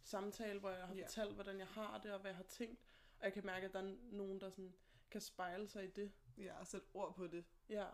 samtale, 0.02 0.61
hvor 0.61 0.71
jeg 0.71 0.87
har 0.87 0.95
Ja. 0.95 1.02
fortalt, 1.04 1.35
hvordan 1.35 1.59
jeg 1.59 1.66
har 1.66 1.99
det, 2.00 2.12
og 2.12 2.21
hvad 2.21 2.30
jeg 2.30 2.37
har 2.37 2.45
tænkt. 2.45 2.80
Og 3.18 3.25
jeg 3.25 3.33
kan 3.33 3.47
mærke, 3.47 3.66
at 3.66 3.73
der 3.73 3.78
er 3.83 3.97
nogen, 4.12 4.40
der 4.40 4.50
sådan 4.50 4.75
kan 5.11 5.21
spejle 5.21 5.68
sig 5.68 5.85
i 5.85 5.90
det. 5.90 6.12
Ja, 6.38 6.59
og 6.61 6.66
sætte 6.66 6.87
ord 6.95 7.14
på 7.14 7.26
det 7.26 7.45
Ja, 7.68 7.87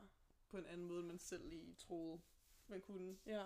på 0.48 0.56
en 0.58 0.66
anden 0.66 0.86
måde, 0.86 0.98
end 1.00 1.06
man 1.08 1.18
selv 1.18 1.48
lige 1.48 1.74
troede, 1.74 2.20
man 2.66 2.80
kunne. 2.80 3.16
ja, 3.26 3.44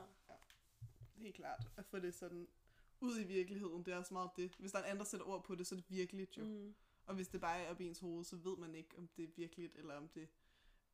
Helt 1.16 1.34
klart. 1.36 1.68
At 1.76 1.84
få 1.86 1.98
det 1.98 2.14
sådan 2.14 2.48
ud 3.00 3.18
i 3.20 3.24
virkeligheden, 3.24 3.84
det 3.84 3.92
er 3.94 3.96
også 3.98 4.14
meget 4.14 4.30
det. 4.36 4.54
Hvis 4.58 4.72
der 4.72 4.78
er 4.78 4.82
en 4.82 4.88
anden, 4.90 4.98
der 4.98 5.04
sætter 5.04 5.26
ord 5.26 5.44
på 5.44 5.54
det, 5.54 5.66
så 5.66 5.74
er 5.74 5.76
det 5.76 5.90
virkeligt 5.90 6.36
jo. 6.38 6.44
Mm. 6.44 6.74
Og 7.06 7.14
hvis 7.14 7.28
det 7.28 7.40
bare 7.40 7.60
er 7.62 7.70
op 7.70 7.80
i 7.80 7.86
ens 7.86 7.98
hoved, 7.98 8.24
så 8.24 8.36
ved 8.36 8.56
man 8.56 8.74
ikke, 8.74 8.98
om 8.98 9.08
det 9.08 9.24
er 9.24 9.28
virkeligt, 9.36 9.76
eller 9.76 9.94
om 9.94 10.08
det 10.08 10.28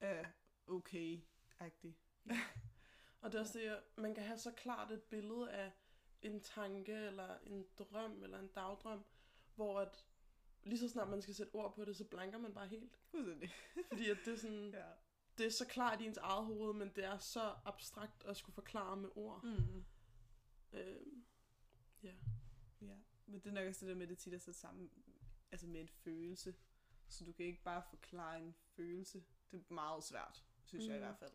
er 0.04 0.24
okay-agtigt. 0.66 1.94
Og 3.20 3.32
det 3.32 3.38
er 3.38 3.40
også 3.40 3.58
det, 3.58 3.66
at 3.68 3.82
man 3.96 4.14
kan 4.14 4.24
have 4.24 4.38
så 4.38 4.50
klart 4.52 4.90
et 4.92 5.02
billede 5.02 5.52
af 5.52 5.72
en 6.22 6.40
tanke, 6.40 6.92
eller 6.92 7.38
en 7.38 7.66
drøm, 7.78 8.22
eller 8.22 8.38
en 8.38 8.48
dagdrøm, 8.48 9.04
hvor 9.54 9.80
at 9.80 10.04
lige 10.62 10.78
så 10.78 10.88
snart 10.88 11.08
man 11.08 11.22
skal 11.22 11.34
sætte 11.34 11.54
ord 11.54 11.74
på 11.74 11.84
det, 11.84 11.96
så 11.96 12.04
blanker 12.04 12.38
man 12.38 12.54
bare 12.54 12.66
helt. 12.68 12.98
Fuldstændig. 13.10 13.50
Fordi 13.88 14.10
at 14.10 14.18
det 14.24 14.32
er 14.32 14.36
sådan, 14.38 14.70
Ja. 14.70 14.84
det 15.38 15.46
er 15.46 15.50
så 15.50 15.66
klart 15.66 16.00
i 16.00 16.04
ens 16.06 16.16
eget 16.18 16.44
hoved, 16.46 16.74
men 16.74 16.88
det 16.96 17.04
er 17.04 17.18
så 17.18 17.54
abstrakt 17.64 18.24
at 18.24 18.36
skulle 18.36 18.54
forklare 18.54 18.96
med 18.96 19.08
ord. 19.14 19.42
Mm. 19.44 19.84
Øh, 20.72 21.06
ja. 22.02 22.14
Ja. 22.80 22.96
Men 23.26 23.40
det 23.40 23.46
er 23.46 23.52
nok 23.52 23.66
også 23.68 23.80
det 23.80 23.88
der 23.88 23.94
med, 23.94 24.02
at 24.02 24.08
det 24.08 24.18
tit 24.18 24.34
er 24.34 24.38
sat 24.38 24.54
sammen 24.54 24.90
altså 25.52 25.66
med 25.66 25.80
en 25.80 25.88
følelse. 25.88 26.54
Så 27.08 27.24
du 27.24 27.32
kan 27.32 27.46
ikke 27.46 27.62
bare 27.62 27.82
forklare 27.90 28.38
en 28.42 28.54
følelse. 28.76 29.24
Det 29.54 29.70
er 29.70 29.74
meget 29.74 30.04
svært, 30.04 30.44
synes 30.64 30.84
mm. 30.84 30.90
jeg 30.90 30.96
i 30.96 31.00
Mhm. 31.00 31.06
hvert 31.08 31.18
fald. 31.18 31.32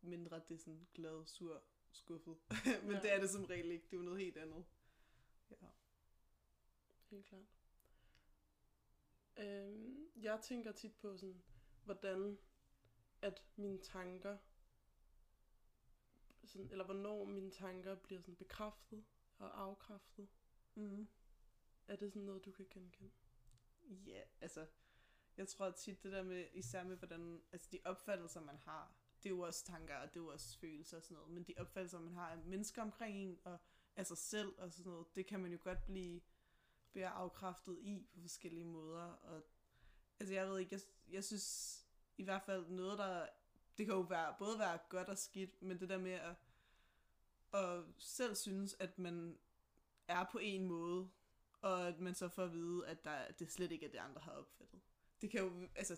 Mindre 0.00 0.40
det 0.48 0.54
er 0.54 0.58
sådan 0.58 0.86
glad, 0.94 1.26
sur, 1.26 1.62
skuffet. 1.92 2.36
Men 2.82 2.92
ja. 2.92 3.00
det 3.00 3.12
er 3.12 3.20
det 3.20 3.30
som 3.30 3.44
regel 3.44 3.70
ikke. 3.70 3.84
Det 3.86 3.92
er 3.92 3.96
jo 3.96 4.02
noget 4.02 4.20
helt 4.20 4.36
andet. 4.36 4.64
Ja. 5.50 5.66
Helt 7.10 7.26
klart. 7.26 7.46
Øhm, 9.36 10.08
jeg 10.16 10.40
tænker 10.42 10.72
tit 10.72 10.94
på 10.96 11.16
sådan, 11.16 11.42
hvordan 11.84 12.38
at 13.22 13.44
mine 13.56 13.78
tanker, 13.82 14.38
sådan, 16.44 16.70
eller 16.70 16.84
hvornår 16.84 17.24
mine 17.24 17.50
tanker 17.50 17.94
bliver 17.94 18.20
sådan 18.20 18.36
bekræftet 18.36 19.04
og 19.38 19.60
afkræftet. 19.62 20.28
Mm. 20.74 21.08
Er 21.88 21.96
det 21.96 22.12
sådan 22.12 22.22
noget, 22.22 22.44
du 22.44 22.52
kan 22.52 22.66
genkende? 22.70 23.10
Ja, 24.06 24.22
altså, 24.40 24.66
jeg 25.36 25.48
tror 25.48 25.70
tit 25.70 26.02
det 26.02 26.12
der 26.12 26.22
med, 26.22 26.46
især 26.54 26.84
med 26.84 26.96
hvordan, 26.96 27.42
altså 27.52 27.68
de 27.72 27.78
opfattelser, 27.84 28.40
man 28.40 28.58
har, 28.58 28.92
det 29.22 29.26
er 29.26 29.34
jo 29.34 29.40
også 29.40 29.64
tanker, 29.64 29.96
og 29.96 30.08
det 30.08 30.16
er 30.16 30.24
jo 30.24 30.28
også 30.28 30.58
følelser 30.58 30.96
og 30.96 31.02
sådan 31.02 31.14
noget, 31.14 31.30
men 31.30 31.44
de 31.44 31.54
opfattelser, 31.56 32.00
man 32.00 32.14
har 32.14 32.30
af 32.30 32.38
mennesker 32.38 32.82
omkring 32.82 33.16
en, 33.16 33.38
og 33.44 33.58
af 33.96 34.06
sig 34.06 34.18
selv 34.18 34.54
og 34.58 34.72
sådan 34.72 34.92
noget, 34.92 35.06
det 35.16 35.26
kan 35.26 35.40
man 35.40 35.52
jo 35.52 35.58
godt 35.62 35.86
blive, 35.86 36.20
blive 36.92 37.06
afkræftet 37.06 37.78
i 37.78 38.06
på 38.14 38.20
forskellige 38.20 38.64
måder, 38.64 39.04
og 39.04 39.42
altså 40.20 40.34
jeg 40.34 40.48
ved 40.48 40.58
ikke, 40.58 40.74
jeg, 40.74 40.80
jeg 41.14 41.24
synes 41.24 41.86
i 42.18 42.22
hvert 42.22 42.42
fald 42.42 42.68
noget, 42.68 42.98
der, 42.98 43.26
det 43.78 43.86
kan 43.86 43.94
jo 43.94 44.00
være, 44.00 44.34
både 44.38 44.58
være 44.58 44.78
godt 44.88 45.08
og 45.08 45.18
skidt, 45.18 45.62
men 45.62 45.80
det 45.80 45.88
der 45.88 45.98
med 45.98 46.12
at, 46.12 46.34
at 47.52 47.84
selv 47.98 48.34
synes, 48.34 48.76
at 48.80 48.98
man 48.98 49.38
er 50.08 50.24
på 50.32 50.38
en 50.38 50.64
måde, 50.64 51.10
og 51.60 51.88
at 51.88 52.00
man 52.00 52.14
så 52.14 52.28
får 52.28 52.44
at 52.44 52.52
vide, 52.52 52.86
at 52.86 53.04
der, 53.04 53.32
det 53.32 53.52
slet 53.52 53.72
ikke 53.72 53.86
er 53.86 53.90
det, 53.90 53.98
andre 53.98 54.20
har 54.20 54.32
opfattet. 54.32 54.80
Det 55.20 55.30
kan 55.30 55.40
jo, 55.40 55.68
altså 55.74 55.96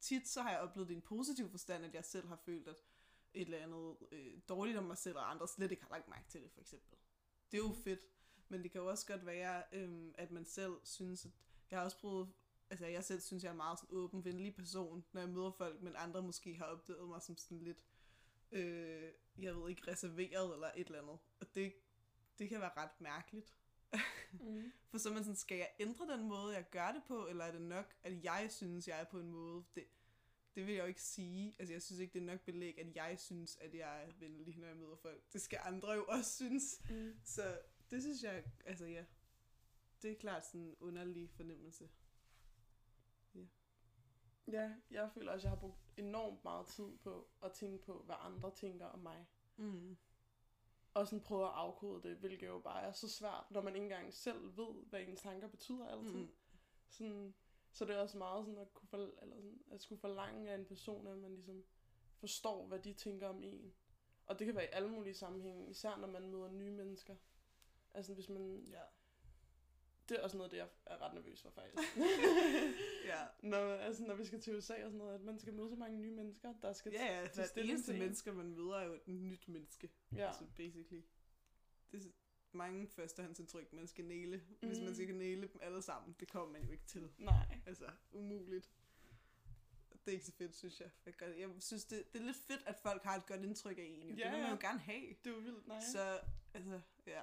tit 0.00 0.28
så 0.28 0.42
har 0.42 0.50
jeg 0.50 0.60
oplevet 0.60 0.88
det 0.88 0.94
i 0.94 0.96
en 0.96 1.02
positiv 1.02 1.50
forstand, 1.50 1.84
at 1.84 1.94
jeg 1.94 2.04
selv 2.04 2.28
har 2.28 2.36
følt, 2.36 2.68
at 2.68 2.76
et 3.34 3.42
eller 3.42 3.58
andet 3.58 3.96
øh, 4.12 4.38
dårligt 4.48 4.78
om 4.78 4.84
mig 4.84 4.98
selv, 4.98 5.16
og 5.16 5.30
andre 5.30 5.48
slet 5.48 5.70
ikke 5.70 5.82
har 5.82 5.90
lagt 5.90 6.08
mærke 6.08 6.28
til 6.28 6.42
det, 6.42 6.50
for 6.50 6.60
eksempel. 6.60 6.98
Det 7.50 7.58
er 7.58 7.62
jo 7.62 7.74
fedt, 7.84 8.00
men 8.48 8.62
det 8.62 8.70
kan 8.70 8.80
jo 8.80 8.86
også 8.86 9.06
godt 9.06 9.26
være, 9.26 9.62
øh, 9.72 10.12
at 10.14 10.30
man 10.30 10.44
selv 10.44 10.72
synes, 10.84 11.24
at 11.24 11.30
jeg 11.70 11.78
har 11.78 11.84
også 11.84 11.98
prøvet, 11.98 12.32
altså 12.70 12.86
jeg 12.86 13.04
selv 13.04 13.20
synes, 13.20 13.42
jeg 13.42 13.48
er 13.48 13.52
en 13.52 13.56
meget 13.56 13.78
sådan 13.78 13.96
åben, 13.96 14.24
venlig 14.24 14.54
person, 14.54 15.04
når 15.12 15.20
jeg 15.20 15.30
møder 15.30 15.50
folk, 15.50 15.82
men 15.82 15.96
andre 15.96 16.22
måske 16.22 16.56
har 16.56 16.64
opdaget 16.64 17.08
mig 17.08 17.22
som 17.22 17.36
sådan 17.36 17.60
lidt, 17.60 17.84
øh, 18.52 19.12
jeg 19.38 19.56
ved 19.56 19.70
ikke, 19.70 19.90
reserveret 19.90 20.54
eller 20.54 20.70
et 20.76 20.86
eller 20.86 21.02
andet. 21.02 21.18
Og 21.40 21.54
det, 21.54 21.74
det 22.38 22.48
kan 22.48 22.60
være 22.60 22.76
ret 22.76 23.00
mærkeligt. 23.00 23.54
Mm. 24.32 24.72
For 24.90 24.98
så 24.98 25.08
er 25.08 25.12
man 25.12 25.24
sådan, 25.24 25.36
skal 25.36 25.58
jeg 25.58 25.70
ændre 25.80 26.06
den 26.06 26.28
måde, 26.28 26.54
jeg 26.54 26.70
gør 26.70 26.92
det 26.92 27.02
på, 27.08 27.26
eller 27.26 27.44
er 27.44 27.52
det 27.52 27.62
nok, 27.62 27.94
at 28.02 28.24
jeg 28.24 28.46
synes, 28.50 28.88
jeg 28.88 29.00
er 29.00 29.04
på 29.04 29.20
en 29.20 29.28
måde? 29.28 29.64
Det, 29.74 29.84
det 30.54 30.66
vil 30.66 30.74
jeg 30.74 30.82
jo 30.82 30.86
ikke 30.86 31.02
sige. 31.02 31.56
Altså, 31.58 31.72
jeg 31.72 31.82
synes 31.82 32.00
ikke, 32.00 32.12
det 32.12 32.22
er 32.22 32.32
nok 32.32 32.40
belæg, 32.40 32.78
at 32.78 32.96
jeg 32.96 33.18
synes, 33.18 33.56
at 33.56 33.74
jeg 33.74 34.04
er 34.04 34.12
venlig, 34.18 34.58
når 34.58 34.66
jeg 34.66 34.76
møder 34.76 34.96
folk. 34.96 35.32
Det 35.32 35.40
skal 35.40 35.58
andre 35.62 35.90
jo 35.92 36.04
også 36.08 36.36
synes. 36.36 36.82
Mm. 36.90 37.14
Så 37.24 37.58
det 37.90 38.02
synes 38.02 38.22
jeg, 38.22 38.44
altså 38.64 38.86
ja, 38.86 39.04
det 40.02 40.10
er 40.10 40.16
klart 40.16 40.46
sådan 40.46 40.60
en 40.60 40.76
underlig 40.80 41.30
fornemmelse. 41.30 41.88
Ja, 44.46 44.74
jeg 44.90 45.10
føler 45.14 45.32
også, 45.32 45.40
at 45.40 45.50
jeg 45.50 45.50
har 45.50 45.60
brugt 45.60 45.78
enormt 45.96 46.44
meget 46.44 46.66
tid 46.66 46.96
på 46.98 47.28
at 47.42 47.52
tænke 47.52 47.84
på, 47.84 48.02
hvad 48.02 48.16
andre 48.18 48.50
tænker 48.54 48.86
om 48.86 48.98
mig. 48.98 49.26
Mm. 49.56 49.96
Og 50.94 51.06
sådan 51.06 51.24
prøve 51.24 51.44
at 51.44 51.52
afkode 51.54 52.02
det, 52.02 52.16
hvilket 52.16 52.46
jo 52.46 52.58
bare 52.58 52.82
er 52.82 52.92
så 52.92 53.08
svært, 53.08 53.44
når 53.50 53.62
man 53.62 53.74
ikke 53.74 53.84
engang 53.84 54.14
selv 54.14 54.56
ved, 54.56 54.84
hvad 54.90 55.00
ens 55.00 55.20
tanker 55.20 55.48
betyder 55.48 55.88
altid. 55.88 56.18
Mm. 56.18 56.30
Sådan, 56.88 57.34
så 57.72 57.84
det 57.84 57.96
er 57.96 58.00
også 58.00 58.18
meget 58.18 58.44
sådan 58.44 58.60
at, 58.60 58.74
kunne 58.74 58.88
for, 58.88 58.96
eller 59.22 59.36
sådan, 59.36 59.62
at 59.70 59.82
skulle 59.82 60.00
forlange 60.00 60.50
af 60.50 60.54
en 60.54 60.64
person, 60.64 61.06
at 61.06 61.18
man 61.18 61.34
ligesom 61.34 61.64
forstår, 62.16 62.66
hvad 62.66 62.78
de 62.78 62.92
tænker 62.92 63.28
om 63.28 63.42
en. 63.42 63.74
Og 64.26 64.38
det 64.38 64.46
kan 64.46 64.54
være 64.54 64.64
i 64.64 64.72
alle 64.72 64.88
mulige 64.88 65.14
sammenhænge, 65.14 65.70
især 65.70 65.96
når 65.96 66.08
man 66.08 66.28
møder 66.28 66.50
nye 66.50 66.70
mennesker. 66.70 67.16
Altså 67.94 68.14
hvis 68.14 68.28
man... 68.28 68.66
Ja. 68.70 68.82
Det 70.08 70.18
er 70.18 70.22
også 70.22 70.36
noget, 70.36 70.52
det 70.52 70.56
jeg 70.58 70.68
er 70.86 71.02
ret 71.02 71.14
nervøs 71.14 71.42
for 71.42 71.50
faktisk. 71.50 71.96
ja. 73.10 73.24
når, 73.42 73.58
altså, 73.58 74.02
når 74.02 74.14
vi 74.14 74.24
skal 74.24 74.40
til 74.40 74.56
USA 74.56 74.74
og 74.74 74.80
sådan 74.80 74.98
noget, 74.98 75.14
at 75.14 75.20
man 75.20 75.38
skal 75.38 75.54
møde 75.54 75.68
så 75.70 75.76
mange 75.76 75.98
nye 75.98 76.10
mennesker, 76.10 76.54
der 76.62 76.72
skal 76.72 76.92
Ja, 76.92 77.04
ja, 77.20 77.28
hver 77.34 77.48
eneste 77.56 77.86
til 77.86 77.94
en. 77.94 78.00
menneske, 78.00 78.32
man 78.32 78.46
møder, 78.50 78.74
er 78.76 78.84
jo 78.86 78.92
et 78.94 79.08
nyt 79.08 79.48
menneske. 79.48 79.90
Ja. 80.16 80.26
Altså, 80.26 80.44
basically. 80.56 81.02
Det 81.92 82.04
er 82.04 82.08
mange 82.52 82.88
førstehåndsindtryk, 82.88 83.72
man 83.72 83.86
skal 83.86 84.04
næle. 84.04 84.36
Mm. 84.36 84.68
Hvis 84.68 84.78
man 84.78 84.86
Mhm. 84.86 84.94
skal 84.94 85.14
næle 85.14 85.42
dem 85.42 85.58
alle 85.62 85.82
sammen, 85.82 86.16
det 86.20 86.28
kommer 86.30 86.52
man 86.52 86.62
jo 86.64 86.70
ikke 86.72 86.84
til. 86.86 87.10
Nej. 87.18 87.58
Altså, 87.66 87.86
umuligt. 88.12 88.70
Det 89.92 90.08
er 90.08 90.12
ikke 90.12 90.24
så 90.26 90.32
fedt, 90.32 90.54
synes 90.56 90.80
jeg. 90.80 90.90
Jeg, 91.06 91.14
gør, 91.14 91.26
jeg 91.26 91.48
synes, 91.58 91.84
det, 91.84 92.12
det 92.12 92.20
er 92.20 92.24
lidt 92.24 92.36
fedt, 92.36 92.62
at 92.66 92.76
folk 92.82 93.02
har 93.02 93.16
et 93.16 93.26
godt 93.26 93.40
indtryk 93.44 93.78
af 93.78 93.82
en. 93.82 94.02
Ja, 94.18 94.24
det 94.24 94.32
vil 94.32 94.40
man 94.42 94.50
jo 94.50 94.58
gerne 94.60 94.78
have. 94.78 95.00
Det 95.24 95.26
er 95.26 95.34
jo 95.34 95.38
vildt, 95.40 95.66
nej. 95.68 95.80
Så, 95.92 96.20
altså, 96.54 96.80
ja. 97.06 97.20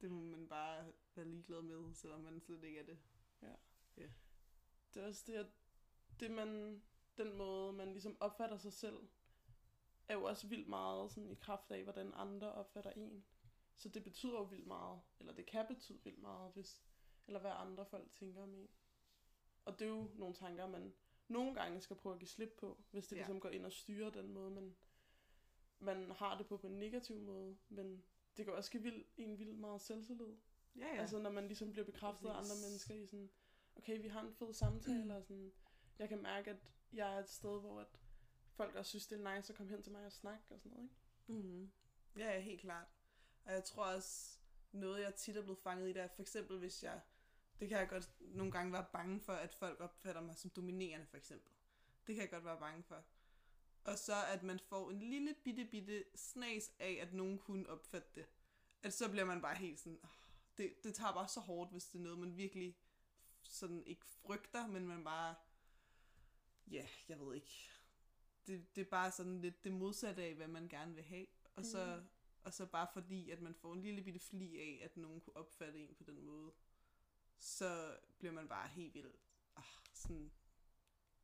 Det 0.00 0.10
må 0.10 0.20
man 0.22 0.48
bare 0.48 0.84
være 1.16 1.26
ligeglad 1.28 1.62
med, 1.62 1.94
selvom 1.94 2.20
man 2.20 2.40
slet 2.40 2.64
ikke 2.64 2.78
er 2.78 2.84
det. 2.84 2.98
Det 4.94 5.02
er 5.02 5.06
også 5.06 5.24
det, 5.26 5.34
at 5.34 5.46
det 6.20 6.30
man, 6.30 6.82
den 7.16 7.36
måde, 7.36 7.72
man 7.72 7.92
ligesom 7.92 8.16
opfatter 8.20 8.56
sig 8.56 8.72
selv, 8.72 9.08
er 10.08 10.14
jo 10.14 10.24
også 10.24 10.46
vildt 10.46 10.68
meget 10.68 11.12
sådan 11.12 11.30
i 11.30 11.34
kraft 11.34 11.70
af, 11.70 11.82
hvordan 11.82 12.12
andre 12.14 12.52
opfatter 12.52 12.90
en. 12.90 13.24
Så 13.76 13.88
det 13.88 14.04
betyder 14.04 14.32
jo 14.32 14.42
vildt 14.42 14.66
meget, 14.66 15.00
eller 15.20 15.32
det 15.32 15.46
kan 15.46 15.66
betyde 15.66 16.04
vildt 16.04 16.18
meget, 16.18 16.52
hvis, 16.52 16.82
eller 17.26 17.40
hvad 17.40 17.50
andre 17.54 17.86
folk 17.86 18.12
tænker 18.12 18.42
om 18.42 18.54
en. 18.54 18.68
Og 19.64 19.78
det 19.78 19.84
er 19.84 19.88
jo 19.90 20.10
nogle 20.14 20.34
tanker, 20.34 20.66
man 20.66 20.94
nogle 21.28 21.54
gange 21.54 21.80
skal 21.80 21.96
prøve 21.96 22.12
at 22.12 22.18
give 22.18 22.28
slip 22.28 22.56
på, 22.58 22.84
hvis 22.90 23.06
det 23.06 23.16
Ja. 23.16 23.20
ja. 23.20 23.22
ligesom 23.22 23.40
går 23.40 23.48
ind 23.48 23.66
og 23.66 23.72
styrer 23.72 24.10
den 24.10 24.32
måde, 24.32 24.50
man, 24.50 24.76
man 25.78 26.10
har 26.10 26.38
det 26.38 26.46
på 26.46 26.56
på 26.56 26.66
en 26.66 26.78
negativ 26.78 27.18
måde. 27.20 27.56
Men 27.68 28.04
det 28.36 28.44
kan 28.44 28.54
også 28.54 28.70
give 28.70 28.82
vild, 28.82 29.04
en 29.16 29.38
vildt 29.38 29.58
meget 29.58 29.80
selvtillid. 29.80 30.36
Ja, 30.78 30.86
Ja. 30.94 31.00
Altså 31.00 31.18
når 31.18 31.30
man 31.30 31.46
ligesom 31.46 31.72
bliver 31.72 31.84
bekræftet 31.84 32.28
af 32.28 32.32
andre 32.36 32.54
mennesker 32.64 32.94
i 32.94 33.06
sådan, 33.06 33.30
okay, 33.76 34.00
vi 34.02 34.08
har 34.08 34.20
en 34.22 34.32
fed 34.34 34.52
samtale, 34.52 35.16
og 35.16 35.22
sådan, 35.24 35.52
jeg 35.98 36.08
kan 36.08 36.22
mærke, 36.22 36.50
at 36.50 36.72
jeg 36.92 37.14
er 37.14 37.18
et 37.18 37.28
sted, 37.28 37.60
hvor 37.60 37.80
at 37.80 38.00
folk 38.52 38.74
også 38.74 38.88
synes, 38.88 39.06
det 39.06 39.20
er 39.24 39.34
nice 39.36 39.52
at 39.52 39.56
komme 39.56 39.72
hen 39.72 39.82
til 39.82 39.92
mig 39.92 40.06
og 40.06 40.12
snakke 40.12 40.44
og 40.50 40.60
sådan 40.60 40.72
noget, 40.72 40.84
ikke? 40.84 40.94
Mm-hmm. 41.42 41.70
Ja, 42.16 42.32
ja, 42.34 42.40
helt 42.40 42.60
klart. 42.60 42.86
Og 43.44 43.52
jeg 43.52 43.64
tror 43.64 43.84
også, 43.84 44.38
noget 44.72 45.02
jeg 45.02 45.14
tit 45.14 45.36
er 45.36 45.42
blevet 45.42 45.58
fanget 45.58 45.88
i, 45.88 45.92
det 45.92 46.02
er 46.02 46.08
for 46.08 46.22
eksempel, 46.22 46.58
hvis 46.58 46.82
jeg, 46.82 47.00
det 47.60 47.68
kan 47.68 47.78
jeg 47.78 47.88
godt 47.88 48.10
nogle 48.20 48.52
gange 48.52 48.72
være 48.72 48.86
bange 48.92 49.20
for, 49.20 49.32
at 49.32 49.54
folk 49.54 49.80
opfatter 49.80 50.20
mig 50.20 50.36
som 50.36 50.50
dominerende, 50.50 51.06
for 51.06 51.16
eksempel. 51.16 51.52
Det 52.06 52.14
kan 52.14 52.22
jeg 52.22 52.30
godt 52.30 52.44
være 52.44 52.58
bange 52.58 52.82
for. 52.82 53.04
Og 53.84 53.98
så 53.98 54.12
at 54.34 54.42
man 54.42 54.58
får 54.58 54.90
en 54.90 54.98
lille 54.98 55.34
bitte 55.44 55.64
bitte 55.64 56.04
snas 56.14 56.72
af, 56.78 56.98
at 57.02 57.12
nogen 57.12 57.38
kunne 57.38 57.68
opfatte 57.68 58.08
det. 58.14 58.26
At 58.82 58.92
så 58.92 59.10
bliver 59.10 59.24
man 59.24 59.42
bare 59.42 59.56
helt 59.56 59.80
sådan, 59.80 59.98
"Åh, 60.04 60.10
det, 60.58 60.84
det 60.84 60.94
tager 60.94 61.12
bare 61.12 61.28
så 61.28 61.40
hårdt, 61.40 61.70
hvis 61.72 61.84
det 61.86 61.98
er 61.98 62.02
noget, 62.02 62.18
man 62.18 62.36
virkelig 62.36 62.76
sådan 63.42 63.82
ikke 63.86 64.06
frygter, 64.06 64.66
men 64.66 64.86
man 64.88 65.04
bare, 65.04 65.34
ja, 66.70 66.86
jeg 67.08 67.20
ved 67.20 67.34
ikke. 67.34 67.70
Det, 68.46 68.76
det 68.76 68.80
er 68.86 68.90
bare 68.90 69.10
sådan 69.12 69.40
lidt 69.40 69.64
det 69.64 69.72
modsatte 69.72 70.22
af, 70.22 70.34
hvad 70.34 70.48
man 70.48 70.68
gerne 70.68 70.94
vil 70.94 71.04
have. 71.04 71.26
Og 71.56 71.64
så, 71.64 71.96
Mm. 71.96 72.06
og 72.44 72.54
så 72.54 72.66
bare 72.66 72.88
fordi, 72.92 73.30
at 73.30 73.40
man 73.40 73.54
får 73.54 73.72
en 73.72 73.82
lille 73.82 74.02
bitte 74.02 74.20
fli 74.20 74.58
af, 74.60 74.80
at 74.84 74.96
nogen 74.96 75.20
kunne 75.20 75.36
opfatte 75.36 75.78
en 75.78 75.94
på 75.94 76.04
den 76.04 76.22
måde, 76.24 76.52
så 77.38 77.96
bliver 78.18 78.32
man 78.32 78.48
bare 78.48 78.68
helt 78.68 78.94
vildt, 78.94 79.16
ah, 79.56 79.64
sådan, 79.94 80.32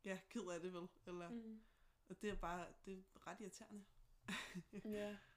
ja, 0.05 0.19
ked 0.29 0.47
af 0.47 0.59
det 0.61 0.73
vel, 0.73 0.87
eller, 1.05 1.29
mm. 1.29 1.63
Og 2.09 2.21
det 2.21 2.29
er 2.29 2.35
bare, 2.35 2.67
det 2.85 2.93
er 3.15 3.27
ret 3.27 3.41
irriterende. 3.41 3.85
Ja. 4.73 5.17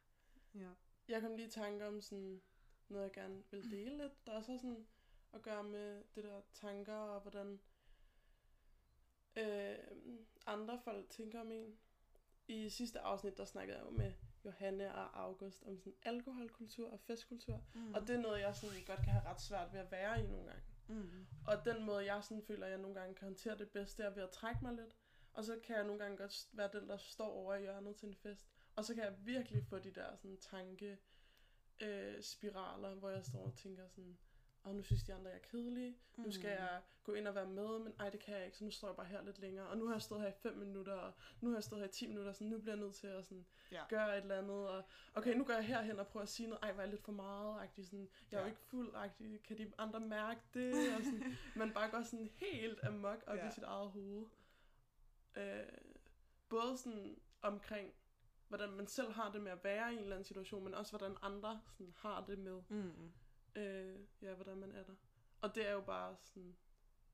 Ja. 0.54 0.70
Jeg 1.08 1.20
kom 1.20 1.36
lige 1.36 1.48
i 1.48 1.50
tanke 1.50 1.86
om 1.86 2.00
sådan 2.00 2.42
noget, 2.88 3.04
jeg 3.04 3.12
gerne 3.12 3.42
vil 3.50 3.70
dele 3.70 3.98
lidt. 3.98 4.26
Der 4.26 4.32
er 4.32 4.40
så 4.40 4.58
sådan 4.58 4.86
at 5.32 5.42
gøre 5.42 5.64
med 5.64 6.04
det 6.14 6.24
der 6.24 6.40
tanker 6.52 6.94
og 6.94 7.20
hvordan 7.20 7.60
øh, 9.36 9.76
andre 10.46 10.78
folk 10.84 11.10
tænker 11.10 11.40
om 11.40 11.52
en. 11.52 11.78
I 12.48 12.68
sidste 12.68 13.00
afsnit, 13.00 13.36
der 13.36 13.44
snakkede 13.44 13.78
jeg 13.78 13.86
jo 13.86 13.90
med 13.90 14.12
Johanne 14.44 14.94
og 14.94 15.20
August 15.20 15.62
om 15.66 15.78
sådan 15.78 15.94
alkoholkultur 16.02 16.90
og 16.90 17.00
festkultur. 17.00 17.64
Mm. 17.74 17.80
Mm. 17.80 17.94
Og 17.94 18.00
det 18.00 18.10
er 18.10 18.20
noget, 18.20 18.40
jeg 18.40 18.56
sådan 18.56 18.84
godt 18.86 18.98
kan 18.98 19.12
have 19.12 19.24
ret 19.24 19.40
svært 19.40 19.72
ved 19.72 19.80
at 19.80 19.90
være 19.90 20.24
i 20.24 20.26
nogle 20.26 20.46
gange. 20.46 20.62
Mm. 20.88 21.26
Og 21.46 21.64
den 21.64 21.84
måde, 21.84 22.04
jeg 22.04 22.24
sådan 22.24 22.42
føler, 22.42 22.66
at 22.66 22.72
jeg 22.72 22.80
nogle 22.80 23.00
gange 23.00 23.14
kan 23.14 23.24
håndtere 23.24 23.58
det 23.58 23.70
bedst, 23.70 23.98
det 23.98 24.06
er 24.06 24.10
ved 24.10 24.22
at 24.22 24.30
trække 24.30 24.60
mig 24.62 24.74
lidt. 24.74 24.96
Og 25.32 25.44
så 25.44 25.58
kan 25.64 25.76
jeg 25.76 25.84
nogle 25.84 26.02
gange 26.02 26.16
godt 26.16 26.48
være 26.52 26.70
den, 26.72 26.88
der 26.88 26.96
står 26.96 27.28
over 27.28 27.54
i 27.54 27.60
hjørnet 27.60 27.96
til 27.96 28.08
en 28.08 28.14
fest. 28.14 28.46
Og 28.76 28.84
så 28.84 28.94
kan 28.94 29.04
jeg 29.04 29.14
virkelig 29.26 29.64
få 29.64 29.78
de 29.78 29.90
der 29.90 30.16
sådan 30.16 30.36
tanke 30.40 30.98
øh, 31.80 32.22
spiraler, 32.22 32.94
hvor 32.94 33.10
jeg 33.10 33.24
står 33.24 33.44
og 33.44 33.54
tænker 33.54 33.88
sådan, 33.88 34.18
og 34.62 34.74
nu 34.74 34.82
synes 34.82 35.02
de 35.02 35.14
andre, 35.14 35.30
jeg 35.30 35.36
er 35.36 35.42
kedelig. 35.42 35.96
Nu 36.16 36.30
skal 36.30 36.50
jeg 36.50 36.82
gå 37.04 37.12
ind 37.14 37.28
og 37.28 37.34
være 37.34 37.46
med, 37.46 37.78
men 37.78 37.92
ej, 38.00 38.10
det 38.10 38.20
kan 38.20 38.34
jeg 38.36 38.44
ikke, 38.44 38.56
så 38.56 38.64
nu 38.64 38.70
står 38.70 38.88
jeg 38.88 38.96
bare 38.96 39.06
her 39.06 39.22
lidt 39.22 39.38
længere. 39.38 39.66
Og 39.68 39.78
nu 39.78 39.86
har 39.86 39.94
jeg 39.94 40.02
stået 40.02 40.20
her 40.20 40.28
i 40.28 40.32
5 40.32 40.56
minutter, 40.56 40.92
og 40.94 41.12
nu 41.40 41.48
har 41.50 41.56
jeg 41.56 41.64
stået 41.64 41.80
her 41.80 41.88
i 41.88 41.92
10 41.92 42.06
minutter, 42.06 42.32
så 42.32 42.44
nu 42.44 42.58
bliver 42.58 42.74
jeg 42.74 42.80
nødt 42.84 42.94
til 42.94 43.06
at 43.06 43.24
sådan, 43.24 43.46
Ja. 43.72 43.82
gøre 43.88 44.16
et 44.18 44.22
eller 44.22 44.38
andet. 44.38 44.68
Og 44.68 44.84
okay, 45.14 45.34
nu 45.36 45.44
går 45.44 45.52
jeg 45.54 45.64
herhen 45.64 45.98
og 45.98 46.06
prøver 46.06 46.22
at 46.22 46.28
sige 46.28 46.48
noget, 46.48 46.62
ej, 46.62 46.72
var 46.72 46.82
jeg 46.82 46.90
lidt 46.90 47.02
for 47.02 47.12
meget, 47.12 47.60
agtig, 47.62 47.86
sådan, 47.86 48.08
jeg 48.30 48.36
er 48.36 48.40
jo 48.40 48.46
ikke 48.48 48.60
fuld, 48.60 48.94
agtig, 48.94 49.42
kan 49.42 49.58
de 49.58 49.72
andre 49.78 50.00
mærke 50.00 50.40
det? 50.54 50.72
Og 50.96 51.04
sådan, 51.04 51.36
man 51.56 51.72
bare 51.74 51.90
går 51.90 52.02
sådan 52.02 52.30
helt 52.36 52.84
amok 52.84 53.24
op 53.26 53.36
Ja. 53.36 53.48
i 53.48 53.52
sit 53.52 53.62
eget 53.64 53.90
hoved. 53.90 54.26
Øh, 55.36 55.62
både 56.48 56.78
sådan 56.78 57.18
omkring, 57.42 57.92
hvordan 58.48 58.70
man 58.70 58.86
selv 58.86 59.12
har 59.12 59.32
det 59.32 59.42
med 59.42 59.52
at 59.52 59.64
være 59.64 59.90
i 59.92 59.96
en 59.96 60.02
eller 60.02 60.16
anden 60.16 60.24
situation, 60.24 60.64
men 60.64 60.74
også 60.74 60.92
hvordan 60.92 61.16
andre 61.22 61.62
sådan, 61.72 61.94
har 61.96 62.24
det 62.26 62.38
med, 62.38 62.62
Mm. 62.68 63.12
øh, 63.56 63.98
ja, 64.22 64.34
hvordan 64.34 64.56
man 64.58 64.72
er 64.72 64.82
der. 64.84 64.94
Og 65.40 65.54
det 65.54 65.66
er 65.66 65.72
jo 65.72 65.80
bare 65.80 66.16
sådan, 66.22 66.56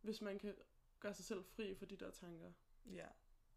hvis 0.01 0.21
man 0.21 0.39
kan 0.39 0.55
gøre 1.01 1.15
sig 1.15 1.25
selv 1.25 1.45
fri 1.45 1.75
for 1.75 1.87
de 1.87 1.97
der 1.97 2.11
tanker. 2.11 2.53
Ja. 2.87 3.07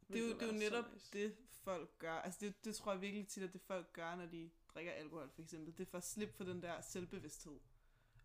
Det 0.08 0.16
er 0.16 0.28
jo, 0.28 0.34
det 0.34 0.42
er 0.42 0.48
jo 0.48 0.52
netop 0.54 0.94
nice. 0.94 1.10
det, 1.14 1.38
folk 1.50 1.98
gør. 2.00 2.14
Altså 2.14 2.40
det, 2.46 2.66
det 2.66 2.76
tror 2.76 2.92
jeg 2.92 3.02
virkelig 3.02 3.28
tit, 3.28 3.44
at 3.44 3.54
det 3.54 3.62
folk 3.62 3.94
gør, 3.94 4.16
når 4.16 4.26
de 4.26 4.50
drikker 4.74 4.92
alkohol 4.92 5.30
for 5.30 5.42
eksempel. 5.42 5.78
Det 5.78 5.84
er 5.88 5.90
for 5.92 5.98
at 5.98 6.04
slippe 6.04 6.34
for 6.34 6.44
den 6.44 6.62
der 6.62 6.82
selvbevidsthed. 6.82 7.60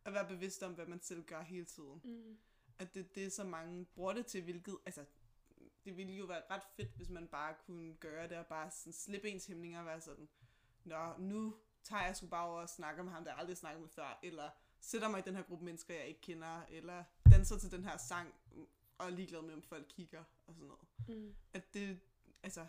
At 0.05 0.13
være 0.15 0.29
bevidst 0.29 0.63
om, 0.63 0.73
hvad 0.75 0.87
man 0.87 1.01
selv 1.01 1.23
gør 1.25 1.43
hele 1.43 1.65
tiden. 1.65 2.01
Mm. 2.05 2.39
At 2.79 2.95
det, 2.95 3.15
det 3.15 3.25
er 3.25 3.31
så 3.31 3.45
mange 3.45 3.85
bruger 3.85 4.13
det 4.13 4.27
til, 4.27 4.43
hvilket... 4.43 4.79
Altså, 4.87 5.05
det 5.85 5.97
ville 5.97 6.13
jo 6.13 6.25
være 6.25 6.43
ret 6.51 6.63
fedt, 6.77 6.97
hvis 6.97 7.09
man 7.09 7.29
bare 7.29 7.55
kunne 7.67 7.95
gøre 7.95 8.29
det, 8.29 8.39
og 8.39 8.47
bare 8.47 8.71
sådan 8.71 8.93
slippe 8.93 9.29
ens 9.29 9.47
hæmninger 9.47 9.81
og 9.81 9.87
være 9.87 10.01
sådan, 10.01 10.29
Nå, 10.85 11.17
nu 11.19 11.57
tager 11.83 12.05
jeg 12.05 12.17
sgu 12.17 12.27
bare 12.27 12.47
over 12.47 12.61
og 12.61 12.69
snakker 12.69 13.03
med 13.03 13.13
ham, 13.13 13.25
der 13.25 13.31
jeg 13.31 13.39
aldrig 13.39 13.57
snakket 13.57 13.81
med 13.81 13.89
før, 13.89 14.19
eller 14.23 14.51
sætter 14.81 15.09
mig 15.09 15.19
i 15.19 15.23
den 15.23 15.35
her 15.35 15.43
gruppe 15.43 15.65
mennesker, 15.65 15.95
jeg 15.95 16.07
ikke 16.07 16.21
kender, 16.21 16.63
eller 16.69 17.05
danser 17.31 17.59
til 17.59 17.71
den 17.71 17.85
her 17.85 17.97
sang, 17.97 18.35
og 18.99 19.07
er 19.07 19.11
ligeglad 19.11 19.43
med, 19.43 19.55
om 19.55 19.63
folk 19.63 19.87
kigger, 19.89 20.25
og 20.47 20.55
sådan 20.55 20.69
noget 20.69 20.81
Mm. 21.09 21.35
at 21.53 21.75
det, 21.75 22.01
altså, 22.43 22.67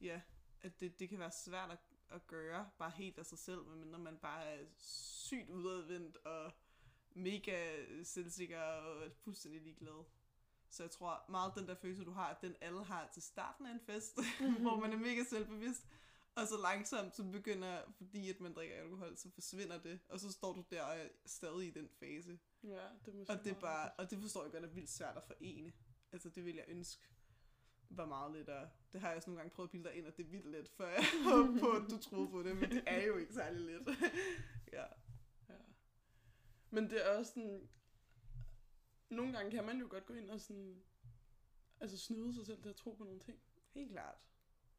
ja, 0.00 0.20
at 0.62 0.80
det, 0.80 0.98
det 0.98 1.08
kan 1.08 1.18
være 1.18 1.30
svært 1.30 1.70
at, 1.70 1.78
at 2.10 2.26
gøre, 2.26 2.70
bare 2.78 2.90
helt 2.90 3.18
af 3.18 3.26
sig 3.26 3.38
selv, 3.38 3.64
medmindre 3.64 3.98
man 3.98 4.16
bare 4.16 4.44
er 4.44 4.64
sygt 4.78 5.50
udadvendt 5.50 6.16
og 6.16 6.52
mega 7.10 7.84
selvsikker 8.04 8.60
og 8.60 9.12
fuldstændig 9.12 9.62
ligeglad. 9.62 10.04
Så 10.70 10.82
jeg 10.82 10.90
tror 10.90 11.24
meget 11.28 11.52
den 11.56 11.66
der 11.68 11.74
følelse, 11.74 12.04
du 12.04 12.12
har, 12.12 12.26
at 12.26 12.36
den 12.42 12.54
alle 12.60 12.84
har 12.84 13.10
til 13.12 13.22
starten 13.22 13.66
af 13.66 13.70
en 13.70 13.80
fest, 13.80 14.18
hvor 14.64 14.80
man 14.80 14.92
er 14.92 14.96
mega 14.96 15.24
selvbevidst, 15.24 15.86
og 16.34 16.46
så 16.46 16.54
langsomt, 16.62 17.16
så 17.16 17.24
begynder, 17.24 17.82
fordi 17.96 18.30
at 18.30 18.40
man 18.40 18.54
drikker 18.54 18.76
alkohol, 18.76 19.16
så 19.16 19.30
forsvinder 19.30 19.78
det, 19.82 20.00
og 20.08 20.20
så 20.20 20.32
står 20.32 20.52
du 20.52 20.64
der 20.70 20.82
og 20.82 20.98
er 20.98 21.08
stadig 21.26 21.68
i 21.68 21.70
den 21.70 21.88
fase. 21.88 22.38
Ja, 22.64 22.88
det 23.04 23.14
må 23.14 23.24
Og 23.28 23.44
det, 23.44 23.52
er 23.52 23.60
bare, 23.60 23.90
og 23.98 24.10
det 24.10 24.18
forstår 24.18 24.42
jeg 24.42 24.52
godt 24.52 24.64
er 24.64 24.68
vildt 24.68 24.90
svært 24.90 25.16
at 25.16 25.22
forene. 25.26 25.72
Altså 26.12 26.28
det 26.28 26.44
vil 26.44 26.54
jeg 26.54 26.64
ønske 26.68 27.08
var 27.90 28.06
meget 28.06 28.32
lettere. 28.32 28.68
Det 28.92 29.00
har 29.00 29.08
jeg 29.08 29.16
også 29.16 29.30
nogle 29.30 29.40
gange 29.40 29.54
prøvet 29.54 29.66
at 29.66 29.70
bilde 29.70 29.88
dig 29.88 29.94
ind, 29.96 30.06
at 30.06 30.16
det 30.16 30.26
er 30.26 30.30
vildt 30.30 30.46
let, 30.46 30.68
før 30.68 30.88
jeg 30.88 31.04
håber 31.32 31.60
på, 31.60 31.70
at 31.70 31.90
du 31.90 31.98
troede 31.98 32.28
på 32.28 32.42
det, 32.42 32.56
men 32.56 32.70
det 32.70 32.82
er 32.86 33.06
jo 33.06 33.16
ikke 33.16 33.34
særlig 33.34 33.60
let. 33.60 33.88
ja. 34.72 34.84
Ja. 35.48 35.54
Men 36.70 36.90
det 36.90 37.06
er 37.06 37.18
også 37.18 37.32
sådan... 37.32 37.68
Nogle 39.08 39.32
gange 39.32 39.50
kan 39.50 39.64
man 39.64 39.78
jo 39.78 39.86
godt 39.90 40.06
gå 40.06 40.14
ind 40.14 40.30
og 40.30 40.40
sådan... 40.40 40.82
Altså 41.80 41.98
snyde 41.98 42.34
sig 42.34 42.46
selv 42.46 42.62
til 42.62 42.68
at 42.68 42.76
tro 42.76 42.94
på 42.94 43.04
nogle 43.04 43.20
ting. 43.20 43.40
Helt 43.74 43.90
klart. 43.90 44.18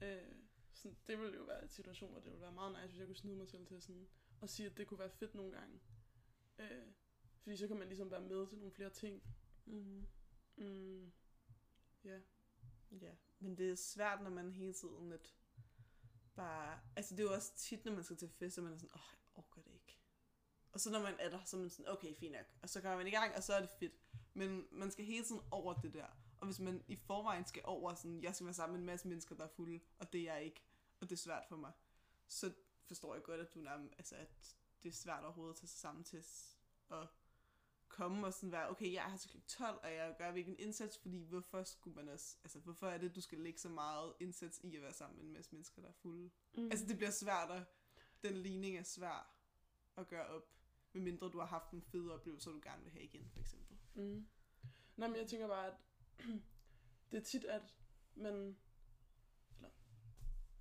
Øh, 0.02 0.36
sådan, 0.74 0.98
det 1.08 1.20
ville 1.20 1.36
jo 1.38 1.44
være 1.44 1.64
en 1.64 1.70
situation, 1.70 2.12
hvor 2.12 2.20
det 2.20 2.32
ville 2.32 2.42
være 2.42 2.52
meget 2.52 2.72
nice, 2.72 2.88
hvis 2.88 3.00
jeg 3.00 3.08
kunne 3.08 3.16
snyde 3.16 3.36
mig 3.36 3.48
selv 3.48 3.68
til 3.68 3.82
sådan... 3.82 4.08
Og 4.42 4.50
sige, 4.50 4.70
at 4.70 4.78
det 4.78 4.88
kunne 4.88 5.00
være 5.00 5.10
fedt 5.10 5.36
nogle 5.36 5.52
gange. 5.52 5.80
Øh, 6.60 6.88
fordi 7.42 7.58
så 7.58 7.68
kan 7.68 7.78
man 7.78 7.88
ligesom 7.88 8.12
være 8.12 8.22
med 8.22 8.48
til 8.48 8.58
nogle 8.58 8.72
flere 8.74 8.90
ting. 8.90 9.24
Mm-hmm. 9.66 10.08
Mm, 10.56 11.12
ja. 12.04 12.20
Ja, 12.92 13.16
men 13.40 13.58
det 13.58 13.70
er 13.70 13.76
svært, 13.76 14.22
når 14.22 14.30
man 14.30 14.52
hele 14.52 14.74
tiden 14.74 15.10
lidt 15.10 15.36
bare... 16.36 16.80
Altså 16.96 17.16
det 17.16 17.24
er 17.24 17.28
jo 17.28 17.34
også 17.34 17.56
tit, 17.56 17.86
når 17.86 17.92
man 17.92 18.04
skal 18.04 18.18
til 18.18 18.30
fest, 18.30 18.58
at 18.58 18.64
man 18.64 18.74
er 18.74 18.78
sådan, 18.78 18.96
åh, 18.96 19.02
oh, 19.02 19.14
jeg 19.14 19.30
orker 19.36 19.62
det 19.62 19.74
ikke. 19.74 20.00
Og 20.72 20.80
så 20.80 20.92
når 20.92 21.02
man 21.02 21.16
er 21.20 21.30
der, 21.30 21.44
så 21.44 21.58
er 21.58 21.62
man 21.62 21.70
sådan, 21.70 21.92
okay, 21.92 22.16
fint 22.16 22.34
nok. 22.34 22.46
Og 22.62 22.70
så 22.70 22.82
kommer 22.82 22.98
man 22.98 23.08
i 23.08 23.12
gang, 23.12 23.36
og 23.36 23.44
så 23.44 23.54
er 23.54 23.60
det 23.60 23.70
fedt. 23.70 23.94
Men 24.38 24.68
man 24.72 24.92
skal 24.92 25.06
hele 25.06 25.26
tiden 25.26 25.42
over 25.52 25.74
det 25.74 25.94
der. 25.94 26.08
Og 26.38 26.46
hvis 26.46 26.60
man 26.60 26.84
i 26.88 26.96
forvejen 26.96 27.46
skal 27.46 27.62
over 27.66 27.94
sådan, 27.94 28.24
jeg 28.24 28.36
skal 28.36 28.46
være 28.46 28.54
sammen 28.54 28.74
med 28.74 28.80
en 28.80 28.86
masse 28.86 29.08
mennesker, 29.08 29.36
der 29.36 29.44
er 29.44 29.48
fulde, 29.48 29.80
og 30.00 30.14
det 30.14 30.22
er 30.22 30.34
jeg 30.34 30.44
ikke, 30.44 30.62
og 31.02 31.10
det 31.10 31.16
er 31.16 31.20
svært 31.20 31.44
for 31.50 31.56
mig, 31.56 31.72
så 32.28 32.54
forstår 32.86 33.14
jeg 33.14 33.24
godt, 33.24 33.42
at 33.42 33.54
du 33.54 33.60
nærmest, 33.60 33.94
altså, 33.98 34.16
at 34.16 34.58
det 34.84 34.90
er 34.90 34.94
svært 34.94 35.24
overhovedet 35.24 35.54
at 35.54 35.60
tage 35.60 35.68
sig 35.68 35.80
sammen 35.80 36.04
til 36.04 36.24
at 36.90 37.08
komme 37.88 38.28
og 38.28 38.34
sådan 38.34 38.52
være, 38.52 38.70
okay, 38.70 38.94
jeg 38.94 39.12
her 39.12 39.18
til 39.18 39.30
kl. 39.30 39.38
12, 39.48 39.80
og 39.84 39.94
jeg 39.94 40.16
gør 40.18 40.32
virkelig 40.32 40.60
en 40.60 40.68
indsats, 40.68 40.98
fordi 40.98 41.24
hvorfor 41.24 41.64
skulle 41.64 41.96
man 41.96 42.10
også, 42.10 42.38
altså 42.44 42.60
hvorfor 42.60 42.88
er 42.88 42.98
det, 42.98 43.16
du 43.16 43.22
skal 43.22 43.40
lægge 43.40 43.60
så 43.60 43.70
meget 43.70 44.14
indsats 44.20 44.60
i 44.64 44.76
at 44.76 44.82
være 44.82 44.94
sammen 44.94 45.18
med 45.18 45.26
en 45.26 45.34
masse 45.34 45.52
mennesker, 45.52 45.82
der 45.82 45.90
er 45.90 45.94
fulde? 45.94 46.30
Mm. 46.54 46.66
Altså 46.66 46.86
det 46.86 46.98
bliver 46.98 47.12
svært, 47.12 47.52
at 47.52 47.64
den 48.24 48.38
ligning 48.38 48.78
er 48.78 48.84
svær 48.84 49.34
at 49.98 50.08
gøre 50.08 50.28
op, 50.28 50.50
medmindre 50.94 51.30
du 51.30 51.40
har 51.40 51.46
haft 51.46 51.72
en 51.72 51.82
fed 51.82 52.10
oplevelse, 52.10 52.50
du 52.50 52.60
gerne 52.64 52.84
vil 52.84 52.92
have 52.92 53.04
igen, 53.04 53.30
for 53.30 53.40
eksempel. 53.40 53.78
Mm. 53.94 54.28
Nej, 54.98 55.08
men 55.08 55.18
jeg 55.18 55.28
tænker 55.28 55.48
bare, 55.48 55.68
at 55.68 55.74
det 57.12 57.18
er 57.18 57.22
tit, 57.24 57.44
at 57.46 57.76
man... 58.16 58.58
Eller, 59.56 59.70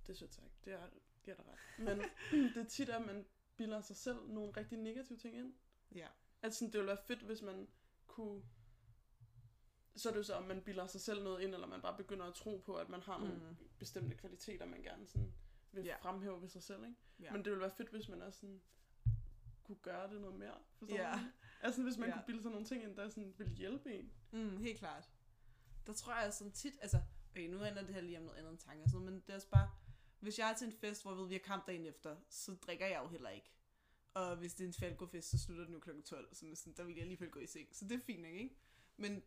det 0.07 0.09
er 0.09 0.17
sødt 0.17 0.33
sagt, 0.33 0.65
det 0.65 0.73
er, 0.73 0.89
det 1.25 1.31
er 1.31 1.35
der 1.35 1.43
ret. 1.51 1.59
Men 1.79 2.01
det 2.53 2.57
er 2.57 2.67
tit, 2.69 2.89
at 2.89 3.05
man 3.05 3.25
bilder 3.57 3.81
sig 3.81 3.95
selv 3.95 4.27
nogle 4.27 4.51
rigtig 4.57 4.77
negative 4.77 5.17
ting 5.17 5.35
ind. 5.37 5.53
Ja. 5.95 6.07
At 6.41 6.55
sådan, 6.55 6.71
det 6.71 6.77
ville 6.79 6.87
være 6.87 7.03
fedt, 7.07 7.21
hvis 7.21 7.41
man 7.41 7.67
kunne... 8.07 8.43
Så 9.95 10.09
er 10.09 10.13
det 10.13 10.17
jo 10.17 10.23
så, 10.23 10.33
om 10.33 10.43
man 10.43 10.61
bilder 10.61 10.87
sig 10.87 11.01
selv 11.01 11.23
noget 11.23 11.41
ind, 11.43 11.53
eller 11.53 11.67
man 11.67 11.81
bare 11.81 11.97
begynder 11.97 12.25
at 12.25 12.33
tro 12.33 12.57
på, 12.65 12.75
at 12.75 12.89
man 12.89 13.01
har 13.01 13.17
nogle 13.19 13.35
Mm. 13.49 13.55
bestemte 13.79 14.15
kvaliteter, 14.15 14.65
man 14.65 14.81
gerne 14.83 15.07
sådan 15.07 15.33
vil 15.71 15.83
Ja. 15.85 15.95
fremhæve 15.95 16.41
ved 16.41 16.49
sig 16.49 16.63
selv. 16.63 16.83
Ikke? 16.85 16.95
Ja. 17.19 17.31
Men 17.31 17.45
det 17.45 17.51
ville 17.51 17.61
være 17.61 17.71
fedt, 17.77 17.89
hvis 17.89 18.09
man 18.09 18.21
også 18.21 18.39
sådan 18.39 18.61
kunne 19.67 19.77
gøre 19.81 20.09
det 20.13 20.21
noget 20.21 20.39
mere. 20.39 20.57
Forstår 20.79 20.95
Ja. 20.97 21.11
du? 21.13 21.19
Altså 21.61 21.83
hvis 21.83 21.97
man 21.97 22.09
Ja. 22.09 22.15
kunne 22.15 22.23
bilde 22.25 22.41
sig 22.41 22.51
nogle 22.51 22.65
ting 22.65 22.83
ind, 22.83 22.95
der 22.95 23.09
sådan 23.09 23.33
ville 23.37 23.53
hjælpe 23.53 23.93
en. 23.93 24.11
Mm, 24.31 24.57
helt 24.57 24.79
klart. 24.79 25.09
Der 25.87 25.93
tror 25.93 26.13
jeg 26.13 26.33
sådan 26.33 26.51
tit, 26.53 26.73
altså, 26.81 27.01
okay, 27.31 27.47
nu 27.47 27.57
handler 27.57 27.81
det 27.85 27.93
her 27.93 28.01
lige 28.01 28.17
om 28.17 28.23
noget 28.23 28.37
andet 28.37 28.51
end 28.51 28.59
tanker 28.59 28.87
sådan 28.89 29.05
men 29.05 29.13
det 29.15 29.29
er 29.29 29.35
også 29.35 29.49
bare, 29.49 29.71
hvis 30.19 30.39
jeg 30.39 30.49
er 30.51 30.55
til 30.55 30.67
en 30.67 30.73
fest, 30.73 31.01
hvor 31.01 31.11
jeg 31.11 31.17
ved, 31.19 31.27
vi 31.27 31.33
har 31.33 31.39
kamp 31.39 31.67
dagen 31.67 31.85
efter, 31.85 32.15
så 32.29 32.55
drikker 32.55 32.87
jeg 32.87 32.99
jo 33.03 33.07
heller 33.07 33.29
ikke. 33.29 33.51
Og 34.13 34.35
hvis 34.35 34.53
det 34.53 34.63
er 34.63 34.67
en 34.67 34.73
falgofest, 34.73 35.29
så 35.29 35.37
slutter 35.37 35.63
den 35.65 35.73
jo 35.73 35.79
kl. 35.79 36.01
12, 36.05 36.35
så 36.35 36.45
sådan, 36.55 36.73
der 36.77 36.83
vil 36.83 36.93
jeg 36.93 37.01
alligevel 37.01 37.29
gå 37.29 37.39
i 37.39 37.45
seng. 37.47 37.67
Så 37.75 37.85
det 37.87 37.95
er 37.95 37.99
fint, 38.05 38.25
ikke? 38.25 38.57
Men 38.97 39.23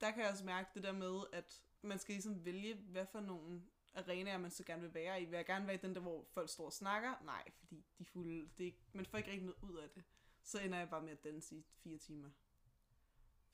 der 0.00 0.10
kan 0.10 0.22
jeg 0.22 0.30
også 0.30 0.44
mærke 0.44 0.70
det 0.74 0.82
der 0.82 0.92
med, 0.92 1.20
at 1.32 1.62
man 1.82 1.98
skal 1.98 2.12
ligesom 2.14 2.44
vælge, 2.44 2.74
hvad 2.74 3.06
for 3.06 3.20
nogle 3.20 3.62
arenaer, 3.94 4.38
man 4.38 4.50
så 4.50 4.64
gerne 4.64 4.82
vil 4.82 4.94
være 4.94 5.22
i. 5.22 5.24
Vil 5.24 5.36
jeg 5.36 5.46
gerne 5.46 5.66
være 5.66 5.74
i 5.74 5.78
den 5.78 5.94
der, 5.94 6.00
hvor 6.00 6.24
folk 6.32 6.48
står 6.50 6.64
og 6.66 6.72
snakker? 6.72 7.14
Nej, 7.24 7.50
fordi 7.58 7.84
de 7.98 8.02
er 8.02 8.04
fulde. 8.04 8.50
Det 8.58 8.64
er 8.64 8.66
ikke, 8.66 8.82
man 8.92 9.06
får 9.06 9.18
ikke 9.18 9.30
rigtig 9.30 9.44
noget 9.46 9.62
ud 9.62 9.76
af 9.76 9.90
det. 9.90 10.04
Så 10.42 10.60
ender 10.60 10.78
jeg 10.78 10.90
bare 10.90 11.02
med 11.02 11.12
at 11.12 11.24
danse 11.24 11.56
i 11.56 11.64
fire 11.82 11.98
timer. 11.98 12.30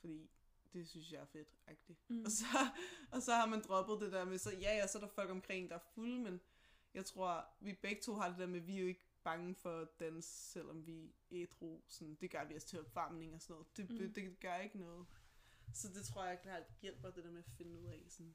Fordi 0.01 0.31
det 0.72 0.88
synes 0.88 1.12
jeg 1.12 1.20
er 1.20 1.24
fedt. 1.27 1.48
Mm. 2.09 2.24
Og, 2.24 2.31
så, 2.31 2.44
og 3.12 3.22
så 3.22 3.33
har 3.35 3.46
man 3.46 3.62
droppet 3.62 4.01
det 4.01 4.12
der 4.12 4.24
med, 4.24 4.38
så 4.38 4.51
ja, 4.51 4.77
ja, 4.77 4.87
så 4.87 4.98
er 4.98 5.03
der 5.03 5.09
folk 5.09 5.31
omkring, 5.31 5.70
der 5.70 5.74
er 5.77 5.81
fulde, 5.94 6.18
men 6.18 6.40
jeg 6.94 7.05
tror, 7.05 7.46
vi 7.61 7.72
begge 7.72 8.03
to 8.03 8.14
har 8.14 8.29
det 8.29 8.38
der 8.38 8.46
med, 8.46 8.61
vi 8.61 8.77
er 8.77 8.81
jo 8.81 8.87
ikke 8.87 9.05
bange 9.24 9.55
for 9.55 9.81
at 9.81 9.88
danse, 10.01 10.51
selvom 10.53 10.87
vi 10.87 11.05
er 11.05 11.11
ædru. 11.31 11.81
Sådan, 11.88 12.14
det 12.14 12.31
gør 12.31 12.44
vi 12.44 12.55
også 12.55 12.66
til 12.66 12.81
opvarmning 12.81 13.35
og 13.35 13.40
sådan 13.42 13.55
noget. 13.55 13.77
Det, 13.77 13.90
Mm. 13.90 13.96
mm. 14.07 14.12
det 14.14 14.40
gør 14.40 14.57
ikke 14.57 14.79
noget. 14.79 15.07
Så 15.74 15.88
det 15.88 16.05
tror 16.05 16.24
jeg 16.24 16.40
klart 16.42 16.62
hjælper 16.83 17.11
det 17.11 17.24
der 17.24 17.31
med 17.31 17.38
at 17.38 17.51
finde 17.57 17.79
ud 17.79 17.85
af, 17.85 18.05
sådan, 18.09 18.35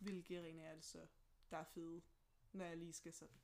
hvilke 0.00 0.38
arenaer 0.38 0.70
er 0.70 0.74
det 0.74 0.84
så, 0.84 0.98
der 1.50 1.56
er 1.56 1.64
fede, 1.64 2.00
når 2.52 2.64
jeg 2.64 2.76
lige 2.76 2.92
skal 2.92 3.12
sådan 3.12 3.34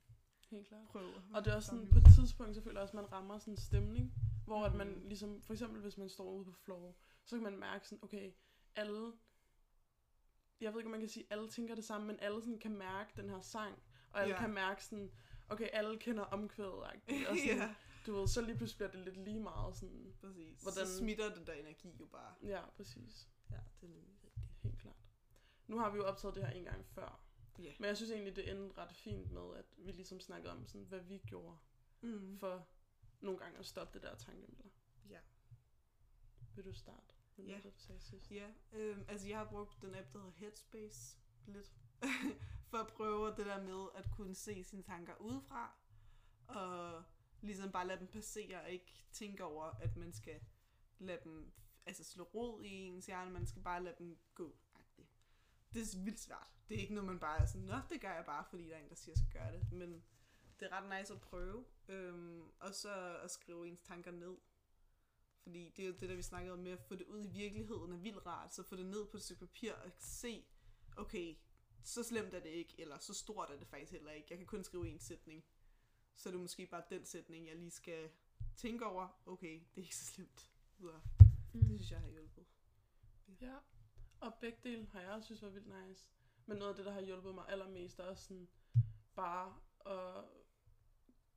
Helt 0.49 0.67
klart. 0.67 0.87
prøve. 0.87 1.13
Og 1.33 1.45
det 1.45 1.51
er 1.51 1.55
også 1.55 1.69
sådan, 1.69 1.89
på 1.89 1.97
et 1.97 2.05
tidspunkt, 2.15 2.55
så 2.55 2.61
føler 2.61 2.75
jeg 2.79 2.81
også, 2.83 2.97
at 2.97 3.03
man 3.03 3.11
rammer 3.11 3.37
sådan 3.39 3.53
en 3.53 3.57
stemning, 3.57 4.13
hvor 4.45 4.63
at 4.65 4.75
man 4.75 4.87
Mhm. 4.91 5.07
ligesom, 5.07 5.41
for 5.41 5.53
eksempel 5.53 5.81
hvis 5.81 5.97
man 5.97 6.09
står 6.09 6.31
ude 6.33 6.45
på 6.45 6.51
floor, 6.51 6.95
så 7.25 7.35
kan 7.35 7.43
man 7.43 7.57
mærke 7.59 7.87
sådan, 7.87 8.03
okay, 8.03 8.31
alle, 8.75 9.13
jeg 10.61 10.73
ved 10.73 10.79
ikke, 10.79 10.87
om 10.87 10.91
man 10.91 10.99
kan 10.99 11.09
sige, 11.09 11.27
alle 11.29 11.49
tænker 11.49 11.75
det 11.75 11.83
samme, 11.85 12.07
men 12.07 12.19
alle 12.19 12.41
sådan 12.41 12.59
kan 12.59 12.77
mærke 12.77 13.11
den 13.21 13.29
her 13.29 13.41
sang, 13.41 13.75
og 14.11 14.21
alle 14.21 14.33
Ja. 14.35 14.39
kan 14.41 14.53
mærke 14.53 14.83
sådan, 14.85 15.11
okay, 15.49 15.69
alle 15.73 15.99
kender 15.99 16.23
omkvædet, 16.23 16.73
og 16.83 16.91
sådan, 17.37 17.57
ja, 17.57 17.75
du 18.05 18.13
ved, 18.15 18.27
så 18.27 18.41
lige 18.41 18.57
pludselig 18.57 18.77
bliver 18.77 18.91
det 18.91 18.99
lidt 19.13 19.23
lige 19.25 19.39
meget 19.39 19.75
sådan, 19.75 20.13
præcis. 20.21 20.61
Hvordan- 20.61 20.85
Så 20.87 20.97
smitter 20.97 21.33
den 21.35 21.47
der 21.47 21.53
energi 21.53 21.95
jo 21.99 22.05
bare. 22.05 22.33
ja, 22.43 22.69
præcis, 22.69 23.29
Ja, 23.51 23.55
det 23.81 23.89
er 23.89 23.93
nemlig. 23.93 24.26
Nu 25.67 25.79
har 25.79 25.89
vi 25.91 25.97
jo 25.97 26.03
optaget 26.05 26.35
det 26.35 26.43
her 26.45 26.51
en 26.51 26.63
gang 26.63 26.85
før, 26.85 27.23
Ja. 27.59 27.73
men 27.79 27.87
jeg 27.87 27.97
synes 27.97 28.11
egentlig, 28.11 28.35
det 28.35 28.51
endte 28.51 28.77
ret 28.77 28.93
fint 28.93 29.31
med, 29.31 29.55
at 29.55 29.65
vi 29.77 29.91
ligesom 29.91 30.19
snakkede 30.19 30.51
om, 30.53 30.67
sådan, 30.67 30.87
hvad 30.87 30.99
vi 30.99 31.17
gjorde 31.17 31.57
Mm. 32.01 32.37
for 32.39 32.67
nogle 33.19 33.39
gange 33.39 33.59
at 33.59 33.65
stoppe 33.65 33.93
det 33.93 34.01
der 34.03 34.15
tankemøller. 34.15 34.71
Ja. 35.09 35.19
Vil 36.55 36.65
du 36.65 36.73
starte? 36.73 37.13
Ja. 37.37 37.43
noget, 37.43 37.63
det, 37.63 37.73
sagde 37.77 38.01
sidst? 38.01 38.31
Ja, 38.31 38.51
øhm, 38.73 39.05
altså 39.07 39.27
jeg 39.27 39.37
har 39.37 39.45
brugt 39.45 39.81
den 39.81 39.95
app, 39.95 40.13
der 40.13 40.19
hedder 40.19 40.33
Headspace 40.33 41.17
lidt, 41.45 41.73
for 42.69 42.77
at 42.77 42.87
prøve 42.87 43.27
det 43.35 43.45
der 43.45 43.63
med 43.63 43.87
at 43.95 44.11
kunne 44.11 44.35
se 44.35 44.63
sine 44.63 44.83
tanker 44.83 45.15
udefra, 45.15 45.75
og 46.47 47.03
ligesom 47.41 47.71
bare 47.71 47.87
lade 47.87 47.99
dem 47.99 48.07
passere, 48.07 48.61
og 48.61 48.69
ikke 48.71 49.05
tænke 49.11 49.43
over, 49.43 49.63
at 49.63 49.95
man 49.95 50.13
skal 50.13 50.41
lade 50.99 51.19
dem 51.23 51.53
altså 51.85 52.03
slå 52.03 52.23
rod 52.23 52.63
i 52.63 52.67
ens 52.69 53.05
hjerne, 53.05 53.31
man 53.31 53.47
skal 53.47 53.61
bare 53.61 53.83
lade 53.83 53.95
dem 53.99 54.17
gå. 54.35 54.57
Det 55.73 55.81
er 55.81 56.03
vildt 56.03 56.19
svært. 56.19 56.51
Det 56.69 56.77
er 56.77 56.81
ikke 56.81 56.93
noget, 56.93 57.07
man 57.07 57.19
bare 57.19 57.41
er 57.41 57.45
sådan, 57.45 57.67
nå, 57.67 57.75
det 57.89 58.01
gør 58.01 58.13
jeg 58.15 58.25
bare, 58.25 58.45
fordi 58.49 58.67
der 58.69 58.75
er 58.75 58.79
en, 58.79 58.89
der 58.89 58.95
siger, 58.95 59.13
at 59.13 59.19
jeg 59.19 59.27
skal 59.29 59.41
gøre 59.41 59.51
det. 59.59 59.71
Men 59.71 60.03
det 60.59 60.65
er 60.71 60.81
ret 60.81 60.99
nice 60.99 61.13
at 61.13 61.21
prøve, 61.21 61.65
øhm, 61.87 62.41
og 62.59 62.75
så 62.75 63.17
at 63.23 63.31
skrive 63.31 63.67
ens 63.67 63.81
tanker 63.81 64.11
ned. 64.11 64.37
Fordi 65.43 65.69
det 65.77 65.83
er 65.83 65.87
jo 65.87 65.93
det, 65.93 66.09
der 66.09 66.15
vi 66.15 66.21
snakkede 66.21 66.53
om 66.53 66.59
med 66.59 66.71
at 66.71 66.79
få 66.81 66.95
det 66.95 67.05
ud 67.07 67.23
i 67.23 67.27
virkeligheden 67.27 67.91
er 67.93 67.97
vildt 67.97 68.25
rart. 68.25 68.53
Så 68.53 68.63
få 68.63 68.75
det 68.75 68.85
ned 68.85 69.05
på 69.05 69.17
et 69.17 69.23
stykke 69.23 69.39
papir 69.45 69.73
og 69.73 69.91
se, 69.97 70.45
okay, 70.97 71.35
så 71.83 72.03
slemt 72.03 72.33
er 72.33 72.39
det 72.39 72.49
ikke, 72.49 72.75
eller 72.77 72.97
så 72.97 73.13
stort 73.13 73.49
er 73.49 73.57
det 73.57 73.67
faktisk 73.67 73.91
heller 73.91 74.11
ikke. 74.11 74.27
Jeg 74.29 74.37
kan 74.37 74.47
kun 74.47 74.63
skrive 74.63 74.87
en 74.89 74.99
sætning. 74.99 75.43
Så 76.15 76.29
er 76.29 76.31
det 76.31 76.41
måske 76.41 76.65
bare 76.65 76.83
den 76.89 77.05
sætning, 77.05 77.47
jeg 77.47 77.55
lige 77.55 77.71
skal 77.71 78.09
tænke 78.55 78.85
over. 78.85 79.21
Okay, 79.25 79.53
det 79.75 79.81
er 79.81 79.85
ikke 79.85 79.95
så 79.95 80.05
slemt. 80.05 80.51
Videre. 80.77 81.01
Det 81.53 81.61
Mm. 81.61 81.65
synes 81.65 81.91
jeg 81.91 81.99
har 81.99 82.07
hjulpet. 82.09 82.45
Ja, 83.41 83.55
og 84.21 84.33
begge 84.41 84.57
dele 84.63 84.87
har 84.91 85.01
jeg 85.01 85.09
også 85.09 85.25
synes 85.25 85.41
var 85.41 85.49
vildt 85.49 85.87
nice. 85.87 86.09
Men 86.45 86.57
noget 86.57 86.69
af 86.69 86.75
det, 86.75 86.85
der 86.85 86.91
har 86.91 87.01
hjulpet 87.01 87.35
mig 87.35 87.45
allermest, 87.47 87.99
er 87.99 88.03
også 88.03 88.23
sådan 88.23 88.47
bare 89.15 89.55
at 89.85 90.23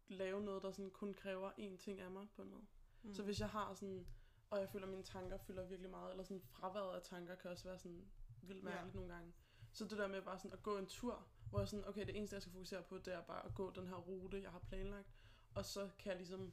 lave 0.09 0.41
noget, 0.43 0.63
der 0.63 0.71
sådan 0.71 0.91
kun 0.91 1.15
kræver 1.15 1.51
én 1.51 1.77
ting 1.77 2.01
af 2.01 2.11
mig 2.11 2.27
på 2.37 2.45
måde. 2.45 2.67
Mm. 3.03 3.15
Så 3.15 3.23
hvis 3.23 3.41
jeg 3.41 3.49
har 3.49 3.75
sådan, 3.75 4.07
og 4.51 4.61
jeg 4.61 4.69
føler, 4.69 4.87
at 4.87 4.91
mine 4.91 5.03
tanker 5.03 5.39
fylder 5.39 5.67
virkelig 5.67 5.91
meget, 5.91 6.11
eller 6.11 6.25
sådan 6.25 6.43
fraværet 6.43 6.97
af 6.97 7.03
tanker 7.03 7.35
kan 7.35 7.51
også 7.51 7.65
være 7.65 7.79
sådan 7.79 8.11
vildt 8.43 8.65
Ja. 8.65 8.69
mærkeligt 8.71 8.95
nogle 8.95 9.15
gange. 9.15 9.33
Så 9.73 9.85
det 9.85 9.99
der 9.99 10.07
med 10.09 10.23
bare 10.23 10.39
sådan 10.39 10.53
at 10.53 10.63
gå 10.63 10.79
en 10.79 10.87
tur, 10.87 11.27
hvor 11.51 11.59
jeg 11.59 11.69
sådan, 11.69 11.89
okay, 11.89 12.07
det 12.07 12.17
eneste, 12.17 12.35
jeg 12.35 12.43
skal 12.43 12.53
fokusere 12.53 12.83
på, 12.83 12.99
det 12.99 13.15
er 13.15 13.21
bare 13.21 13.47
at 13.47 13.55
gå 13.55 13.71
den 13.71 13.87
her 13.89 13.97
rute, 13.97 14.43
jeg 14.43 14.51
har 14.51 14.59
planlagt. 14.59 15.09
Og 15.55 15.65
så 15.65 15.91
kan 15.99 16.11
jeg 16.11 16.17
ligesom 16.17 16.53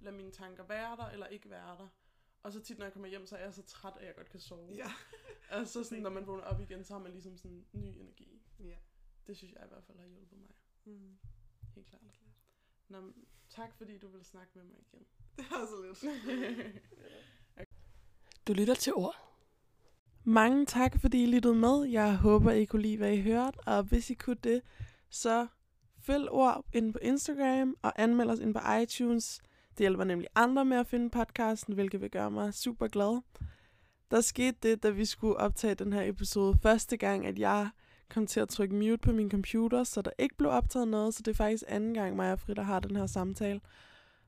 lade 0.00 0.16
mine 0.16 0.32
tanker 0.32 0.64
være 0.64 0.96
der, 0.96 1.06
eller 1.06 1.26
ikke 1.26 1.50
være 1.50 1.78
der. 1.78 1.88
Og 2.42 2.52
så 2.52 2.60
tit, 2.60 2.78
når 2.78 2.86
jeg 2.86 2.92
kommer 2.92 3.08
hjem, 3.08 3.26
så 3.26 3.36
er 3.36 3.44
jeg 3.44 3.54
så 3.54 3.62
træt, 3.62 3.92
at 4.00 4.06
jeg 4.06 4.14
godt 4.14 4.28
kan 4.28 4.40
sove. 4.40 4.74
Ja. 4.74 4.92
Altså 5.50 5.84
sådan, 5.84 6.02
når 6.02 6.10
man 6.10 6.26
vågner 6.26 6.44
op 6.44 6.60
igen, 6.60 6.84
så 6.84 6.92
har 6.92 7.00
man 7.00 7.12
ligesom 7.12 7.36
sådan 7.36 7.66
ny 7.72 7.86
energi. 7.86 8.42
ja. 8.60 8.76
Det 9.26 9.36
synes 9.36 9.52
jeg 9.52 9.62
i 9.64 9.68
hvert 9.68 9.84
fald 9.84 9.98
har 9.98 10.06
hjulpet 10.06 10.38
mig. 10.38 10.50
Mm. 10.84 11.18
Helt 11.74 11.86
klart. 11.86 12.20
Nå, 12.88 13.00
men 13.00 13.14
tak 13.48 13.74
fordi 13.74 13.98
du 13.98 14.08
vil 14.08 14.24
snakke 14.24 14.52
med 14.54 14.64
mig 14.64 14.76
igen. 14.80 15.06
Det 15.36 15.44
er 15.50 15.66
så 15.66 15.82
lidt. 15.82 16.74
Du 18.46 18.52
lytter 18.52 18.74
til 18.74 18.94
ord. 18.94 19.16
Mange 20.24 20.66
tak, 20.66 21.00
fordi 21.00 21.22
I 21.22 21.26
lyttede 21.26 21.54
med. 21.54 21.84
Jeg 21.84 22.16
håber, 22.16 22.50
I 22.52 22.64
kunne 22.64 22.82
lide, 22.82 22.96
hvad 22.96 23.12
I 23.12 23.20
hørte. 23.22 23.58
Og 23.60 23.82
hvis 23.82 24.10
I 24.10 24.14
kunne 24.14 24.36
det, 24.44 24.62
så 25.10 25.46
følg 26.00 26.30
ord 26.30 26.64
ind 26.72 26.92
på 26.92 26.98
Instagram 26.98 27.76
og 27.82 28.02
anmeld 28.02 28.30
os 28.30 28.38
ind 28.38 28.54
på 28.54 28.60
iTunes. 28.82 29.42
Det 29.78 29.84
hjælper 29.84 30.04
nemlig 30.04 30.28
andre 30.34 30.64
med 30.64 30.76
at 30.76 30.86
finde 30.86 31.10
podcasten, 31.10 31.74
hvilket 31.74 32.00
vil 32.00 32.10
gøre 32.10 32.30
mig 32.30 32.54
super 32.54 32.88
glad. 32.88 33.22
Der 34.10 34.20
skete 34.20 34.56
det, 34.62 34.82
da 34.82 34.90
vi 34.90 35.04
skulle 35.04 35.36
optage 35.36 35.74
den 35.74 35.92
her 35.92 36.02
episode 36.02 36.58
første 36.62 36.96
gang, 36.96 37.26
at 37.26 37.38
jeg 37.38 37.68
kom 38.08 38.26
til 38.26 38.40
at 38.40 38.48
trykke 38.48 38.74
mute 38.74 38.98
på 38.98 39.12
min 39.12 39.30
computer, 39.30 39.84
så 39.84 40.02
der 40.02 40.10
ikke 40.18 40.36
blev 40.36 40.50
optaget 40.50 40.88
noget, 40.88 41.14
så 41.14 41.22
det 41.22 41.30
er 41.30 41.36
faktisk 41.36 41.64
anden 41.68 41.94
gang, 41.94 42.16
mig 42.16 42.32
og 42.32 42.40
Frida 42.40 42.62
har 42.62 42.80
den 42.80 42.96
her 42.96 43.06
samtale. 43.06 43.60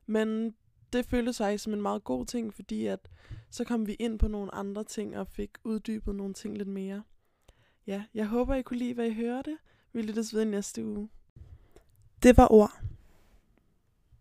Men 0.06 0.54
det 0.92 1.06
føltes 1.06 1.38
faktisk 1.38 1.64
som 1.64 1.72
en 1.72 1.82
meget 1.82 2.04
god 2.04 2.26
ting, 2.26 2.54
fordi 2.54 2.86
at 2.86 3.10
så 3.50 3.64
kom 3.64 3.86
vi 3.86 3.94
ind 3.94 4.18
på 4.18 4.28
nogle 4.28 4.54
andre 4.54 4.84
ting 4.84 5.18
og 5.18 5.26
fik 5.26 5.50
uddybet 5.64 6.14
nogle 6.14 6.34
ting 6.34 6.58
lidt 6.58 6.68
mere. 6.68 7.02
Ja, 7.86 8.04
jeg 8.14 8.26
håber, 8.26 8.54
I 8.54 8.62
kunne 8.62 8.78
lide, 8.78 8.94
hvad 8.94 9.06
I 9.06 9.14
hørte. 9.14 9.58
Vi 9.92 10.02
lyttes 10.02 10.34
ved 10.34 10.44
næste 10.44 10.84
uge. 10.84 11.08
Det 12.22 12.36
var 12.36 12.52
ord. 12.52 12.80